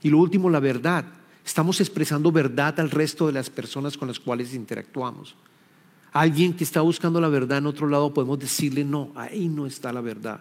Y 0.03 0.11
lo 0.11 0.19
último, 0.19 0.51
la 0.51 0.61
verdad. 0.61 1.07
Estamos 1.47 1.81
expresando 1.81 2.31
verdad 2.31 2.79
al 2.79 2.91
resto 2.91 3.27
de 3.27 3.33
las 3.33 3.49
personas 3.49 3.97
con 3.97 4.07
las 4.07 4.21
cuales 4.21 4.53
interactuamos. 4.53 5.35
Alguien 6.13 6.55
que 6.55 6.65
está 6.65 6.81
buscando 6.81 7.21
la 7.21 7.29
verdad 7.29 7.59
en 7.59 7.67
otro 7.67 7.87
lado 7.89 8.13
podemos 8.13 8.39
decirle, 8.39 8.85
no, 8.85 9.13
ahí 9.15 9.49
no 9.49 9.67
está 9.67 9.93
la 9.93 10.01
verdad. 10.01 10.41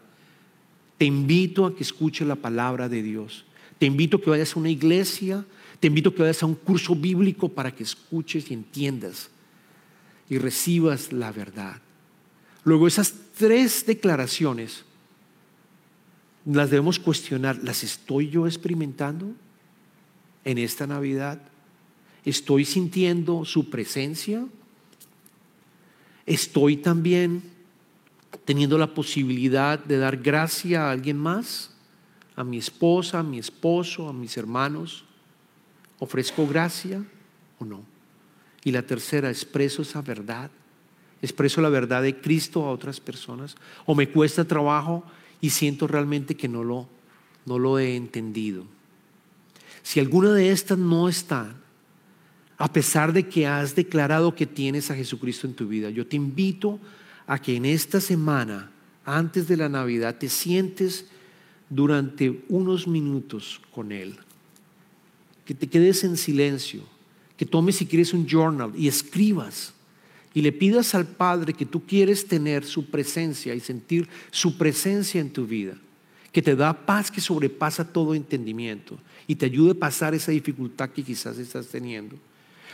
Te 0.97 1.05
invito 1.05 1.65
a 1.65 1.75
que 1.75 1.83
escuches 1.83 2.27
la 2.27 2.35
palabra 2.35 2.89
de 2.89 3.03
Dios. 3.03 3.45
Te 3.77 3.85
invito 3.85 4.17
a 4.17 4.21
que 4.21 4.29
vayas 4.29 4.55
a 4.55 4.59
una 4.59 4.69
iglesia. 4.69 5.45
Te 5.79 5.87
invito 5.87 6.09
a 6.09 6.13
que 6.15 6.21
vayas 6.21 6.41
a 6.41 6.47
un 6.47 6.55
curso 6.55 6.95
bíblico 6.95 7.49
para 7.49 7.73
que 7.73 7.83
escuches 7.83 8.49
y 8.49 8.53
entiendas 8.53 9.29
y 10.29 10.37
recibas 10.39 11.13
la 11.13 11.31
verdad. 11.31 11.81
Luego 12.63 12.87
esas 12.87 13.13
tres 13.37 13.85
declaraciones 13.85 14.83
las 16.45 16.69
debemos 16.69 16.99
cuestionar. 16.99 17.59
¿Las 17.63 17.83
estoy 17.83 18.29
yo 18.29 18.47
experimentando? 18.47 19.33
en 20.47 20.57
esta 20.57 20.87
Navidad? 20.87 21.41
¿Estoy 22.23 22.63
sintiendo 22.63 23.43
su 23.43 23.69
presencia? 23.69 24.47
¿Estoy 26.27 26.75
también 26.75 27.41
teniendo 28.43 28.77
la 28.77 28.93
posibilidad 28.93 29.79
de 29.79 29.97
dar 29.97 30.17
gracia 30.17 30.85
a 30.85 30.91
alguien 30.91 31.17
más? 31.17 31.71
¿A 32.35 32.43
mi 32.43 32.57
esposa, 32.57 33.19
a 33.19 33.23
mi 33.23 33.39
esposo, 33.39 34.09
a 34.09 34.13
mis 34.13 34.35
hermanos? 34.35 35.05
¿Ofrezco 35.99 36.45
gracia 36.45 37.03
o 37.59 37.65
no? 37.65 37.81
Y 38.65 38.71
la 38.71 38.83
tercera, 38.83 39.29
expreso 39.29 39.81
esa 39.81 40.01
verdad. 40.01 40.51
Expreso 41.21 41.61
la 41.61 41.69
verdad 41.69 42.03
de 42.03 42.19
Cristo 42.19 42.65
a 42.65 42.71
otras 42.71 42.99
personas. 42.99 43.55
O 43.85 43.95
me 43.95 44.09
cuesta 44.09 44.43
trabajo 44.43 45.05
y 45.39 45.51
siento 45.51 45.87
realmente 45.87 46.35
que 46.35 46.49
no 46.49 46.61
lo, 46.63 46.89
no 47.45 47.57
lo 47.57 47.79
he 47.79 47.95
entendido. 47.95 48.65
Si 49.81 50.01
alguna 50.01 50.33
de 50.33 50.51
estas 50.51 50.77
no 50.77 51.07
está, 51.07 51.55
a 52.57 52.71
pesar 52.71 53.13
de 53.13 53.27
que 53.27 53.45
has 53.45 53.75
declarado 53.75 54.35
que 54.35 54.45
tienes 54.45 54.89
a 54.89 54.95
Jesucristo 54.95 55.47
en 55.47 55.53
tu 55.53 55.67
vida, 55.67 55.89
yo 55.89 56.07
te 56.07 56.15
invito 56.15 56.79
a 57.27 57.39
que 57.39 57.55
en 57.55 57.65
esta 57.65 58.01
semana, 58.01 58.71
antes 59.05 59.47
de 59.47 59.57
la 59.57 59.69
Navidad, 59.69 60.17
te 60.17 60.29
sientes 60.29 61.05
durante 61.69 62.43
unos 62.49 62.87
minutos 62.87 63.61
con 63.71 63.91
Él. 63.91 64.15
Que 65.45 65.53
te 65.53 65.67
quedes 65.67 66.03
en 66.03 66.17
silencio 66.17 66.83
que 67.37 67.45
tomes 67.45 67.75
si 67.75 67.85
quieres 67.85 68.13
un 68.13 68.27
journal 68.27 68.73
y 68.75 68.87
escribas 68.87 69.73
y 70.33 70.41
le 70.41 70.51
pidas 70.51 70.95
al 70.95 71.05
Padre 71.05 71.53
que 71.53 71.65
tú 71.65 71.85
quieres 71.85 72.27
tener 72.27 72.65
su 72.65 72.89
presencia 72.89 73.55
y 73.55 73.59
sentir 73.59 74.09
su 74.31 74.57
presencia 74.57 75.21
en 75.21 75.29
tu 75.29 75.45
vida, 75.45 75.77
que 76.31 76.41
te 76.41 76.55
da 76.55 76.85
paz 76.85 77.09
que 77.11 77.21
sobrepasa 77.21 77.87
todo 77.87 78.15
entendimiento 78.15 78.97
y 79.27 79.35
te 79.35 79.45
ayude 79.45 79.71
a 79.71 79.79
pasar 79.79 80.13
esa 80.15 80.31
dificultad 80.31 80.89
que 80.89 81.03
quizás 81.03 81.37
estás 81.37 81.67
teniendo. 81.67 82.17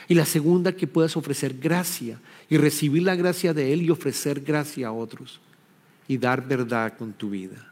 Y 0.07 0.15
la 0.15 0.25
segunda, 0.25 0.75
que 0.75 0.87
puedas 0.87 1.15
ofrecer 1.15 1.57
gracia 1.57 2.19
y 2.49 2.57
recibir 2.57 3.03
la 3.03 3.15
gracia 3.15 3.53
de 3.53 3.73
Él 3.73 3.81
y 3.83 3.89
ofrecer 3.89 4.41
gracia 4.41 4.87
a 4.87 4.91
otros 4.91 5.39
y 6.07 6.17
dar 6.17 6.45
verdad 6.45 6.97
con 6.97 7.13
tu 7.13 7.29
vida. 7.29 7.71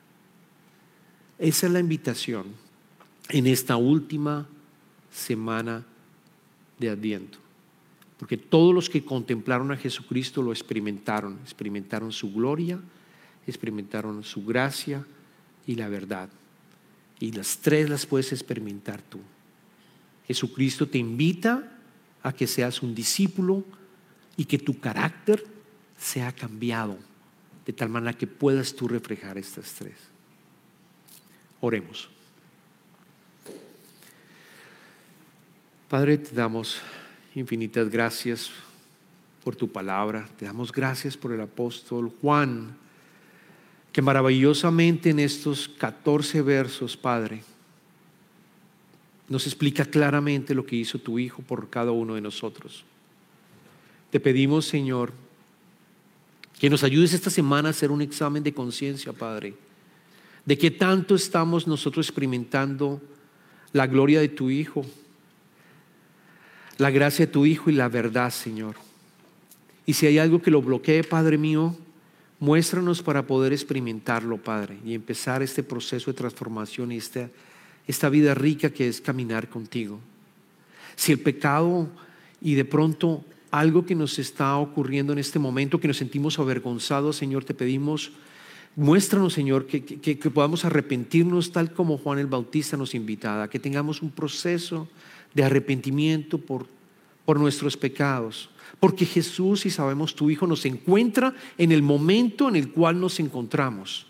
Esa 1.38 1.68
es 1.68 1.74
la 1.74 1.80
invitación 1.80 2.46
en 3.30 3.48
esta 3.48 3.76
última 3.76 4.48
semana 5.12 5.84
de 6.80 6.90
Adviento. 6.90 7.38
Porque 8.18 8.38
todos 8.38 8.74
los 8.74 8.90
que 8.90 9.04
contemplaron 9.04 9.72
a 9.72 9.78
Jesucristo 9.78 10.42
lo 10.42 10.52
experimentaron, 10.52 11.40
experimentaron 11.44 12.12
su 12.12 12.32
gloria, 12.32 12.80
experimentaron 13.48 14.24
su 14.24 14.46
gracia 14.46 15.06
y 15.66 15.76
la 15.76 15.90
verdad. 15.90 16.30
Y 17.20 17.32
las 17.32 17.58
tres 17.58 17.90
las 17.90 18.06
puedes 18.06 18.32
experimentar 18.32 19.02
tú. 19.02 19.20
Jesucristo 20.28 20.88
te 20.88 21.00
invita 21.00 21.71
a 22.24 22.34
que 22.34 22.48
seas 22.48 22.82
un 22.82 22.94
discípulo 22.94 23.64
y 24.38 24.46
que 24.46 24.58
tu 24.58 24.80
carácter 24.80 25.46
sea 25.98 26.32
cambiado 26.32 26.98
de 27.66 27.74
tal 27.74 27.90
manera 27.90 28.18
que 28.18 28.28
puedas 28.28 28.74
tú 28.74 28.88
reflejar 28.88 29.38
estas 29.38 29.72
tres. 29.74 29.96
Oremos. 31.60 32.10
Padre, 35.88 36.18
te 36.18 36.34
damos 36.34 36.82
infinitas 37.36 37.90
gracias 37.90 38.50
por 39.44 39.56
tu 39.56 39.72
palabra. 39.72 40.28
Te 40.38 40.46
damos 40.46 40.72
gracias 40.72 41.18
por 41.18 41.34
el 41.34 41.42
apóstol 41.42 42.12
Juan, 42.22 42.76
que 43.92 44.02
maravillosamente 44.02 45.10
en 45.10 45.20
estos 45.20 45.68
14 45.68 46.42
versos, 46.42 46.96
Padre, 46.96 47.44
nos 49.32 49.48
explica 49.48 49.86
claramente 49.86 50.54
lo 50.54 50.66
que 50.66 50.76
hizo 50.76 51.00
tu 51.00 51.18
Hijo 51.18 51.42
por 51.42 51.70
cada 51.70 51.92
uno 51.92 52.16
de 52.16 52.22
nosotros. 52.22 52.84
Te 54.10 54.20
pedimos, 54.20 54.66
Señor, 54.66 55.14
que 56.60 56.70
nos 56.70 56.84
ayudes 56.84 57.14
esta 57.14 57.30
semana 57.30 57.70
a 57.70 57.72
hacer 57.72 57.92
un 57.92 58.02
examen 58.02 58.44
de 58.44 58.54
conciencia, 58.54 59.14
Padre, 59.14 59.54
de 60.46 60.58
qué 60.58 60.70
tanto 60.70 61.16
estamos 61.16 61.66
nosotros 61.66 62.10
experimentando 62.10 63.02
la 63.72 63.88
gloria 63.88 64.20
de 64.20 64.28
tu 64.28 64.50
Hijo, 64.50 64.86
la 66.78 66.92
gracia 66.92 67.26
de 67.26 67.32
tu 67.32 67.46
Hijo 67.46 67.70
y 67.70 67.74
la 67.74 67.88
verdad, 67.88 68.32
Señor. 68.32 68.76
Y 69.86 69.94
si 69.94 70.08
hay 70.08 70.18
algo 70.18 70.42
que 70.42 70.52
lo 70.52 70.62
bloquee, 70.62 71.06
Padre 71.06 71.38
mío, 71.38 71.78
muéstranos 72.42 73.02
para 73.02 73.26
poder 73.26 73.54
experimentarlo, 73.54 74.36
Padre, 74.36 74.78
y 74.84 74.94
empezar 74.94 75.42
este 75.42 75.64
proceso 75.64 76.12
de 76.12 76.18
transformación 76.18 76.92
y 76.92 76.98
esta 76.98 77.30
esta 77.88 78.10
vida 78.10 78.34
rica 78.34 78.70
que 78.70 78.88
es 78.88 79.02
caminar 79.02 79.50
contigo. 79.50 80.00
Si 80.96 81.12
el 81.12 81.20
pecado 81.20 81.90
y 82.42 82.56
de 82.56 82.66
pronto 82.66 83.24
algo 83.52 83.86
que 83.86 83.96
nos 83.96 84.18
está 84.18 84.56
ocurriendo 84.58 85.14
en 85.14 85.20
este 85.20 85.38
momento, 85.38 85.80
que 85.80 85.88
nos 85.88 85.98
sentimos 85.98 86.40
avergonzados, 86.40 87.18
Señor, 87.18 87.44
te 87.44 87.54
pedimos, 87.54 88.12
muéstranos, 88.76 89.34
Señor, 89.34 89.68
que, 89.68 90.32
podamos 90.34 90.64
arrepentirnos 90.64 91.52
tal 91.52 91.74
como 91.74 91.98
Juan 91.98 92.20
el 92.20 92.28
Bautista 92.28 92.78
nos 92.78 92.96
invitaba, 92.96 93.50
que 93.50 93.60
tengamos 93.60 94.02
un 94.02 94.12
proceso 94.12 94.88
de 95.34 95.44
arrepentimiento 95.44 96.38
por, 96.38 96.68
por 97.26 97.40
nuestros 97.40 97.76
pecados. 97.76 98.50
Porque 98.80 99.06
Jesús, 99.06 99.66
y 99.66 99.70
sabemos 99.70 100.16
tu 100.16 100.30
Hijo, 100.30 100.48
nos 100.48 100.66
encuentra 100.66 101.36
en 101.58 101.72
el 101.72 101.82
momento 101.82 102.48
en 102.48 102.56
el 102.56 102.72
cual 102.72 103.00
nos 103.00 103.20
encontramos. 103.20 104.08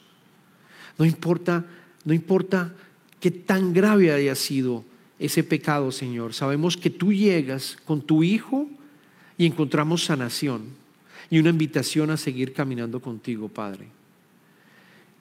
No 0.98 1.06
importa, 1.06 1.66
no 2.06 2.14
importa 2.14 2.76
qué 3.22 3.32
tan 3.32 3.72
grave 3.72 4.12
haya 4.12 4.36
sido 4.36 4.84
ese 5.20 5.44
pecado, 5.44 5.92
Señor. 5.92 6.34
Sabemos 6.34 6.76
que 6.76 6.90
tú 6.90 7.14
llegas 7.14 7.78
con 7.86 8.02
tu 8.02 8.24
Hijo 8.24 8.68
y 9.38 9.46
encontramos 9.46 10.04
sanación 10.04 10.64
y 11.30 11.40
una 11.40 11.52
invitación 11.52 12.10
a 12.10 12.18
seguir 12.18 12.52
caminando 12.52 13.00
contigo, 13.00 13.48
Padre. 13.48 13.88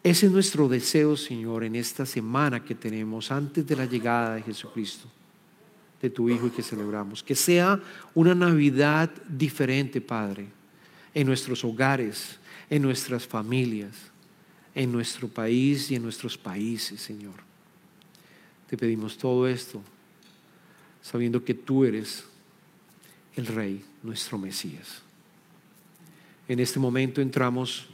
Ese 0.02 0.26
es 0.26 0.32
nuestro 0.32 0.66
deseo, 0.68 1.16
Señor, 1.16 1.62
en 1.62 1.76
esta 1.76 2.06
semana 2.06 2.64
que 2.64 2.74
tenemos 2.74 3.30
antes 3.30 3.66
de 3.66 3.76
la 3.76 3.84
llegada 3.84 4.36
de 4.36 4.42
Jesucristo, 4.42 5.06
de 6.00 6.08
tu 6.08 6.30
Hijo 6.30 6.46
y 6.46 6.50
que 6.50 6.62
celebramos. 6.62 7.22
Que 7.22 7.34
sea 7.34 7.78
una 8.14 8.34
Navidad 8.34 9.10
diferente, 9.28 10.00
Padre, 10.00 10.46
en 11.12 11.26
nuestros 11.26 11.62
hogares, 11.62 12.38
en 12.70 12.80
nuestras 12.80 13.26
familias, 13.26 13.92
en 14.74 14.90
nuestro 14.90 15.28
país 15.28 15.90
y 15.90 15.96
en 15.96 16.02
nuestros 16.02 16.38
países, 16.38 17.02
Señor. 17.02 17.49
Te 18.70 18.76
pedimos 18.76 19.18
todo 19.18 19.48
esto 19.48 19.82
sabiendo 21.02 21.44
que 21.44 21.54
tú 21.54 21.84
eres 21.84 22.22
el 23.34 23.46
Rey, 23.48 23.82
nuestro 24.04 24.38
Mesías. 24.38 25.02
En 26.46 26.60
este 26.60 26.78
momento 26.78 27.20
entramos 27.20 27.88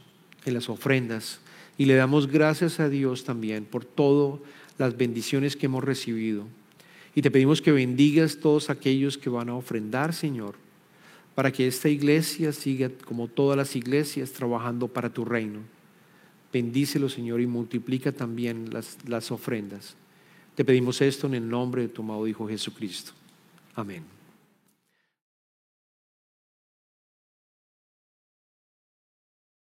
en 0.45 0.53
las 0.53 0.69
ofrendas 0.69 1.39
y 1.79 1.85
le 1.85 1.95
damos 1.95 2.27
gracias 2.27 2.79
a 2.79 2.89
Dios 2.89 3.23
también 3.23 3.65
por 3.65 3.85
todas 3.85 4.39
las 4.77 4.95
bendiciones 4.95 5.55
que 5.55 5.65
hemos 5.65 5.83
recibido. 5.83 6.45
Y 7.15 7.23
te 7.23 7.31
pedimos 7.31 7.59
que 7.59 7.71
bendigas 7.71 8.37
todos 8.37 8.69
aquellos 8.69 9.17
que 9.17 9.31
van 9.31 9.49
a 9.49 9.55
ofrendar, 9.55 10.13
Señor, 10.13 10.53
para 11.33 11.51
que 11.51 11.65
esta 11.65 11.89
iglesia 11.89 12.53
siga 12.53 12.91
como 13.03 13.27
todas 13.27 13.57
las 13.57 13.75
iglesias 13.75 14.31
trabajando 14.31 14.87
para 14.87 15.11
tu 15.11 15.25
reino. 15.25 15.61
Bendícelo, 16.53 17.09
Señor, 17.09 17.41
y 17.41 17.47
multiplica 17.47 18.11
también 18.11 18.71
las, 18.71 18.99
las 19.07 19.31
ofrendas. 19.31 19.95
Te 20.57 20.65
pedimos 20.65 20.99
esto 21.01 21.27
en 21.27 21.35
el 21.35 21.47
nombre 21.47 21.83
de 21.83 21.89
tu 21.89 22.01
amado 22.01 22.27
Hijo 22.27 22.47
Jesucristo. 22.47 23.11
Amén. 23.75 24.16